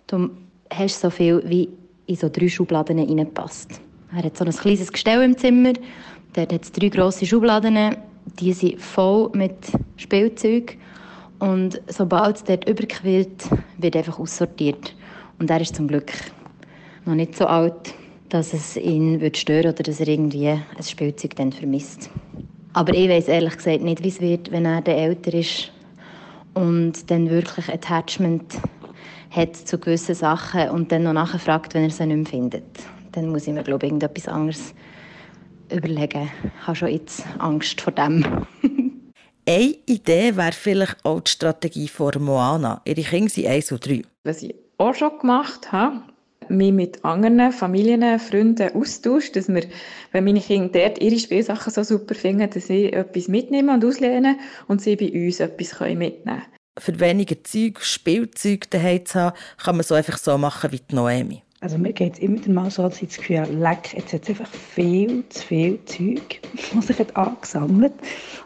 du 0.09 0.31
hast 0.70 1.00
so 1.00 1.11
viel, 1.11 1.42
wie 1.46 1.68
in 2.07 2.16
so 2.16 2.28
drei 2.28 2.48
Schubladen 2.48 2.98
reinpasst. 2.98 3.81
Er 4.14 4.24
hat 4.24 4.37
so 4.37 4.44
ein 4.44 4.50
kleines 4.50 4.92
Gestell 4.92 5.22
im 5.22 5.37
Zimmer, 5.37 5.72
dort 6.33 6.52
hat 6.52 6.64
es 6.64 6.72
drei 6.72 6.88
grosse 6.88 7.26
Schubladen, 7.26 7.96
die 8.38 8.52
sind 8.52 8.81
voll 8.81 9.31
mit 9.35 9.57
Spielzeug. 9.96 10.76
Und 11.38 11.81
sobald 11.88 12.37
es 12.37 12.44
dort 12.44 12.68
überquillt, 12.68 13.48
wird 13.78 13.96
einfach 13.96 14.18
aussortiert. 14.18 14.94
Und 15.38 15.50
er 15.50 15.61
ist 15.61 15.76
zum 15.76 15.87
Glück 15.87 16.12
noch 17.04 17.14
nicht 17.14 17.37
so 17.37 17.46
alt, 17.46 17.94
dass 18.29 18.53
es 18.53 18.77
ihn 18.77 19.21
würde 19.21 19.38
stören 19.38 19.73
oder 19.73 19.83
dass 19.83 20.01
er 20.01 20.09
irgendwie 20.09 20.49
ein 20.49 20.62
Spielzeug 20.83 21.37
dann 21.37 21.53
vermisst. 21.53 22.11
Aber 22.73 22.95
ich 22.95 23.09
weiß 23.09 23.29
ehrlich 23.29 23.57
gesagt 23.57 23.83
nicht, 23.83 24.03
wie 24.03 24.09
es 24.09 24.21
wird, 24.21 24.51
wenn 24.51 24.64
er 24.64 24.83
dann 24.83 24.95
älter 24.95 25.35
ist 25.35 25.73
und 26.55 27.11
dann 27.11 27.31
wirklich 27.31 27.69
Attachment 27.69 28.61
hat 29.31 29.57
zu 29.57 29.79
gewissen 29.79 30.14
Sachen 30.14 30.71
und 30.71 30.91
dann 30.93 31.05
noch 31.05 31.12
nachfragt, 31.12 31.75
wenn 31.75 31.85
er 31.85 31.91
sie 31.91 32.07
nicht 32.07 32.17
mehr 32.17 32.27
findet. 32.27 32.64
Dann 33.12 33.29
muss 33.29 33.47
ich 33.47 33.55
mir, 33.55 33.62
glaube 33.62 33.87
ich, 33.87 33.93
irgendetwas 33.93 34.29
anderes 34.29 34.75
überlegen. 35.71 36.31
Ich 36.45 36.67
habe 36.67 36.77
schon 36.77 36.88
jetzt 36.88 37.25
Angst 37.38 37.81
vor 37.81 37.93
dem. 37.93 38.25
Eine 39.49 39.75
Idee 39.87 40.37
wäre 40.37 40.53
vielleicht 40.53 41.05
auch 41.05 41.21
die 41.21 41.31
Strategie 41.31 41.88
von 41.88 42.12
Moana. 42.19 42.83
Ihre 42.85 43.03
Kinder 43.03 43.31
sind 43.31 43.47
eins 43.47 43.73
und 43.73 43.87
drei. 43.87 44.03
Was 44.25 44.43
ich 44.43 44.55
auch 44.77 44.95
schon 44.95 45.19
gemacht 45.19 45.73
habe, 45.73 46.03
mich 46.50 46.72
mit 46.72 47.04
anderen 47.04 47.52
Familien, 47.52 48.18
Freunden 48.18 48.74
austauscht, 48.74 49.37
dass 49.37 49.48
wir, 49.48 49.64
wenn 50.12 50.24
meine 50.24 50.40
Kinder 50.40 50.80
dort 50.80 51.00
ihre 51.00 51.18
Spielsachen 51.18 51.72
so 51.72 51.82
super 51.82 52.14
finden, 52.14 52.48
dass 52.50 52.66
sie 52.66 52.92
etwas 52.92 53.28
mitnehmen 53.28 53.70
und 53.70 53.84
auslehnen 53.84 54.38
und 54.66 54.80
sie 54.80 54.96
bei 54.96 55.11
uns 55.12 55.40
etwas 55.40 55.80
mitnehmen 55.80 56.22
können. 56.24 56.42
Für 56.78 57.00
weniger 57.00 57.42
Zeug, 57.42 57.80
Spielzeug 57.82 58.70
daheim 58.70 59.04
zu 59.04 59.20
haben, 59.20 59.37
kann 59.56 59.76
man 59.76 59.84
so 59.84 59.94
einfach 59.94 60.18
so 60.18 60.38
machen 60.38 60.70
wie 60.72 60.80
die 60.80 60.94
Noemi. 60.94 61.42
Also 61.61 61.76
mir 61.76 61.92
geht 61.92 62.12
es 62.14 62.18
immer 62.20 62.38
mal 62.48 62.70
so, 62.70 62.84
dass 62.84 63.02
ich 63.02 63.08
das 63.08 63.16
Gefühl 63.16 63.40
habe, 63.40 63.52
leck, 63.52 63.92
jetzt 63.92 64.12
hat 64.12 64.22
es 64.22 64.28
einfach 64.28 64.48
viel 64.48 65.24
zu 65.28 65.44
viel 65.44 65.84
Zeug, 65.87 66.40
was 66.72 66.87
sich 66.87 66.98
hat 67.00 67.16
angesammelt 67.16 67.94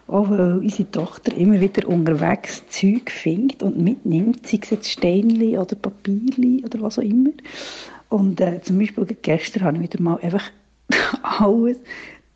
Auch 0.07 0.31
weil 0.31 0.59
unsere 0.59 0.91
Tochter 0.91 1.37
immer 1.37 1.61
wieder 1.61 1.87
unterwegs 1.87 2.63
Zeug 2.71 3.11
findet 3.11 3.63
und 3.63 3.77
mitnimmt, 3.77 4.47
sei 4.47 4.61
es 4.63 4.71
jetzt 4.71 4.91
Steinchen 4.91 5.59
oder 5.59 5.77
Papierchen 5.77 6.65
oder 6.65 6.81
was 6.81 6.99
auch 6.99 7.03
immer. 7.03 7.33
Und 8.13 8.41
äh, 8.43 8.61
zum 8.61 8.79
Beispiel 8.79 9.07
gestern 9.23 9.65
habe 9.65 9.79
ich 9.79 9.85
wieder 9.85 10.03
mal 10.03 10.21
einfach 10.21 10.45
alles 11.23 11.79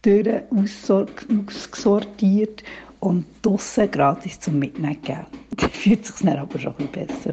durch 0.01 0.27
aussortiert 0.51 2.65
und 3.01 3.27
draussen 3.43 3.91
gratis 3.91 4.41
zum 4.41 4.59
Mitnehmen 4.59 5.03
gegeben. 5.03 5.27
Da 5.57 5.69
fühlt 5.69 6.07
sich 6.07 6.25
dann 6.25 6.39
aber 6.39 6.59
schon 6.59 6.75
ein 6.79 6.91
besser. 6.91 7.33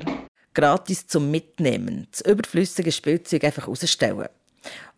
Gratis 0.53 1.08
zum 1.08 1.32
Mitnehmen, 1.32 2.08
das 2.12 2.19
überflüssige 2.21 2.91
Spielzeug 2.91 3.45
einfach 3.45 3.69
rausstellen. 3.69 4.27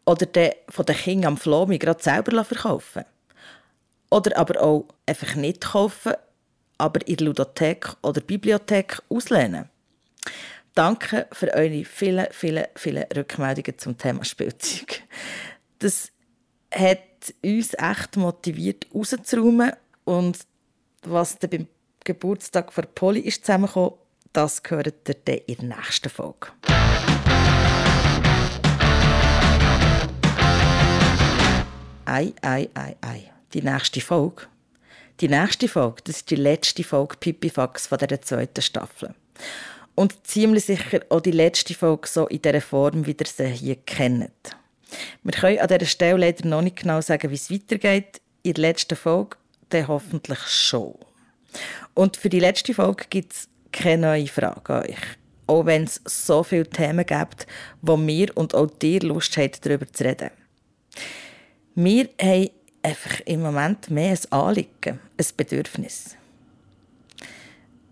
Oder 0.08 0.26
den 0.26 0.52
von 0.70 0.86
den 0.86 0.96
Kindern 0.96 1.34
am 1.34 1.38
Flomi 1.38 1.78
gerade 1.78 2.02
selber 2.02 2.44
verkaufen. 2.44 3.04
Oder 4.10 4.38
aber 4.38 4.60
auch 4.62 4.86
einfach 5.06 5.36
nicht 5.36 5.62
kaufen, 5.62 6.14
aber 6.80 7.08
in 7.08 7.18
der 7.18 7.28
Ludothek 7.28 7.96
oder 8.02 8.22
Bibliothek 8.22 9.04
auslehnen. 9.10 9.70
Danke 10.76 11.28
für 11.32 11.54
eure 11.54 11.86
vielen, 11.86 12.28
vielen, 12.32 12.66
vielen 12.76 13.06
Rückmeldungen 13.16 13.78
zum 13.80 13.98
Thema 13.98 14.26
Spielzeug. 14.26 15.04
Das 15.80 16.12
hat 16.70 17.00
uns 17.42 17.74
echt 17.76 18.18
motiviert, 18.18 18.86
rauszuräumen. 18.94 19.72
Und 20.04 20.40
was 21.04 21.40
dann 21.40 21.50
beim 21.50 21.68
Geburtstag 22.04 22.74
von 22.74 22.86
Polly 22.94 23.22
ist 23.22 23.46
zusammengekommen, 23.46 23.94
das 24.34 24.62
gehört 24.62 25.08
ihr 25.08 25.16
dann 25.24 25.38
in 25.48 25.70
der 25.70 25.78
nächsten 25.78 26.10
Folge. 26.10 26.50
Ei, 32.04 32.34
ei, 32.42 32.70
ei, 32.74 32.96
ei. 33.00 33.32
Die 33.54 33.62
nächste 33.62 34.02
Folge. 34.02 34.48
Die 35.22 35.30
nächste 35.30 35.70
Folge, 35.70 36.02
das 36.04 36.18
ist 36.18 36.30
die 36.30 36.36
letzte 36.36 36.84
Folge 36.84 37.16
Pipifax 37.16 37.88
von 37.88 37.98
dieser 37.98 38.22
zweiten 38.22 38.62
Staffel. 38.62 39.16
Und 39.96 40.28
ziemlich 40.28 40.66
sicher 40.66 41.02
auch 41.10 41.22
die 41.22 41.32
letzte 41.32 41.74
Folge 41.74 42.08
so 42.08 42.28
in 42.28 42.42
dieser 42.42 42.62
Form, 42.62 43.06
wie 43.06 43.16
ihr 43.18 43.26
sie 43.26 43.48
hier 43.48 43.78
kennt. 43.78 44.32
Wir 45.24 45.32
können 45.32 45.60
an 45.60 45.68
dieser 45.68 45.86
Stelle 45.86 46.20
leider 46.20 46.48
noch 46.48 46.62
nicht 46.62 46.78
genau 46.78 47.02
sagen, 47.02 47.32
wie 47.32 47.36
es 47.36 47.50
weitergeht. 47.50 48.22
In 48.44 48.54
der 48.54 48.62
letzten 48.62 48.96
Folge 48.96 49.38
dann 49.70 49.88
hoffentlich 49.88 50.40
schon. 50.40 50.96
Und 51.94 52.18
für 52.18 52.30
die 52.30 52.40
letzte 52.40 52.74
Folge 52.74 53.06
gibt 53.10 53.34
es 53.34 53.48
keine 53.72 54.08
neue 54.08 54.28
Frage 54.28 54.74
an 54.74 54.84
euch. 54.84 54.98
Auch 55.48 55.66
wenn 55.66 55.84
es 55.84 56.02
so 56.06 56.44
viele 56.44 56.68
Themen 56.68 57.06
gibt, 57.06 57.48
wo 57.82 57.98
wir 57.98 58.36
und 58.36 58.54
auch 58.56 58.68
dir 58.68 59.00
Lust 59.02 59.38
haben, 59.38 59.52
darüber 59.62 59.92
zu 59.92 60.04
reden. 60.04 60.32
Wir 61.76 62.10
haben 62.20 62.50
einfach 62.82 63.20
im 63.26 63.42
Moment 63.42 63.90
mehr 63.90 64.12
ein 64.12 64.32
Anliegen, 64.32 65.00
ein 65.18 65.26
Bedürfnis. 65.38 66.16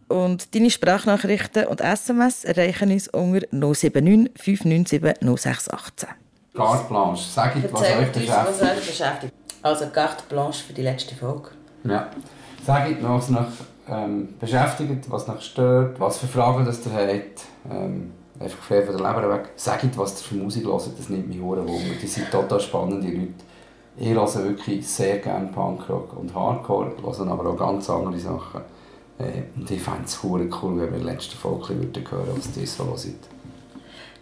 Und 0.07 0.53
deine 0.53 0.69
Sprachnachrichten 0.69 1.65
und 1.67 1.81
SMS 1.81 2.43
erreichen 2.43 2.91
uns 2.91 3.07
unter 3.07 3.45
079 3.51 4.31
597 4.35 5.01
0618. 5.21 6.09
Carte 6.55 6.87
Blanche, 6.87 7.23
sag 7.31 7.55
ich, 7.55 7.63
was 7.71 7.81
euch 7.81 7.89
was 7.97 8.11
beschäftigt. 8.11 8.61
euch 8.61 8.87
beschäftigt. 8.87 9.33
Also 9.61 9.87
Carte 9.87 10.23
Blanche 10.29 10.63
für 10.63 10.73
die 10.73 10.83
letzte 10.83 11.15
Folge. 11.15 11.49
Ja. 11.83 12.09
Sagt, 12.65 13.01
was 13.01 13.29
nach 13.29 13.47
ähm, 13.89 14.35
beschäftigt, 14.39 15.09
was 15.09 15.27
nach 15.27 15.41
stört, 15.41 15.99
was 15.99 16.19
für 16.19 16.27
Fragen 16.27 16.65
das 16.65 16.85
ihr 16.85 16.93
habt. 16.93 17.41
Ähm, 17.69 18.11
einfach 18.39 18.59
frei 18.59 18.81
von 18.83 18.97
der 18.97 19.13
Leber 19.13 19.29
weg. 19.33 19.49
Sagt, 19.55 19.97
was 19.97 20.21
ihr 20.21 20.27
für 20.27 20.35
Musik 20.35 20.65
hört, 20.65 20.87
das 20.97 21.09
nimmt 21.09 21.27
mich 21.27 21.39
hure 21.39 21.67
Wunder. 21.67 21.95
Die 22.01 22.07
sind 22.07 22.29
total 22.31 22.59
spannende 22.59 23.07
Leute. 23.07 23.33
Ich 23.97 24.09
höre 24.09 24.43
wirklich 24.43 24.87
sehr 24.87 25.19
gerne 25.19 25.47
Punkrock 25.47 26.17
und 26.17 26.33
Hardcore, 26.33 26.93
höre 27.01 27.27
aber 27.27 27.49
auch 27.49 27.57
ganz 27.57 27.89
andere 27.89 28.17
Sachen. 28.17 28.61
Äh, 29.19 29.43
und 29.55 29.69
ich 29.69 29.81
fände 29.81 30.03
es 30.05 30.19
cool, 30.23 30.41
wenn 30.41 30.77
wir 30.77 30.87
in 30.87 30.93
der 30.93 31.13
letzten 31.13 31.35
Folge 31.37 31.73
bisschen 31.73 32.09
hören 32.11 32.27
würden, 32.27 32.37
was 32.37 32.57
ihr 32.57 32.67
so 32.67 32.85
hört. 32.85 32.99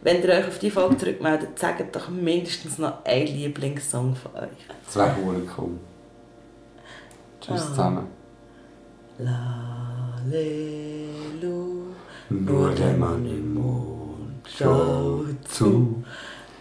Wenn 0.03 0.21
ihr 0.23 0.29
euch 0.29 0.47
auf 0.47 0.57
die 0.59 0.71
Folge 0.71 0.97
zurückmeldet, 0.97 1.59
sagt 1.59 1.95
doch 1.95 2.09
mindestens 2.09 2.77
noch 2.79 3.05
einen 3.05 3.27
Lieblingssong 3.27 4.15
von 4.15 4.33
euch. 4.35 4.49
Das 4.85 4.95
wäre 4.95 5.15
cool. 5.57 5.71
Tschüss 7.39 7.61
Ah. 7.61 7.67
zusammen. 7.67 8.07
Lalelu, 10.31 11.93
Nur 12.29 12.71
der 12.71 12.93
Mann 12.97 13.25
im 13.25 13.53
Mond 13.53 14.47
schaut 14.47 15.47
zu, 15.47 16.03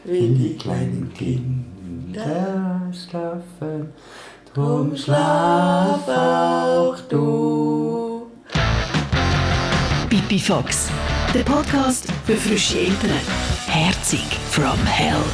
wie 0.05 0.29
die 0.35 0.57
kleinen 0.57 1.13
Kinder 1.15 2.83
schlafen. 2.93 3.93
Drum 4.53 4.97
schlaf 4.97 6.09
auch 6.09 6.99
du. 7.09 8.00
Pipi 10.31 10.39
Fox, 10.39 10.89
der 11.35 11.43
Podcast 11.43 12.07
für 12.25 12.37
frische 12.37 12.79
Eltern. 12.79 13.11
Herzig 13.67 14.23
from 14.53 14.79
Hell. 14.87 15.25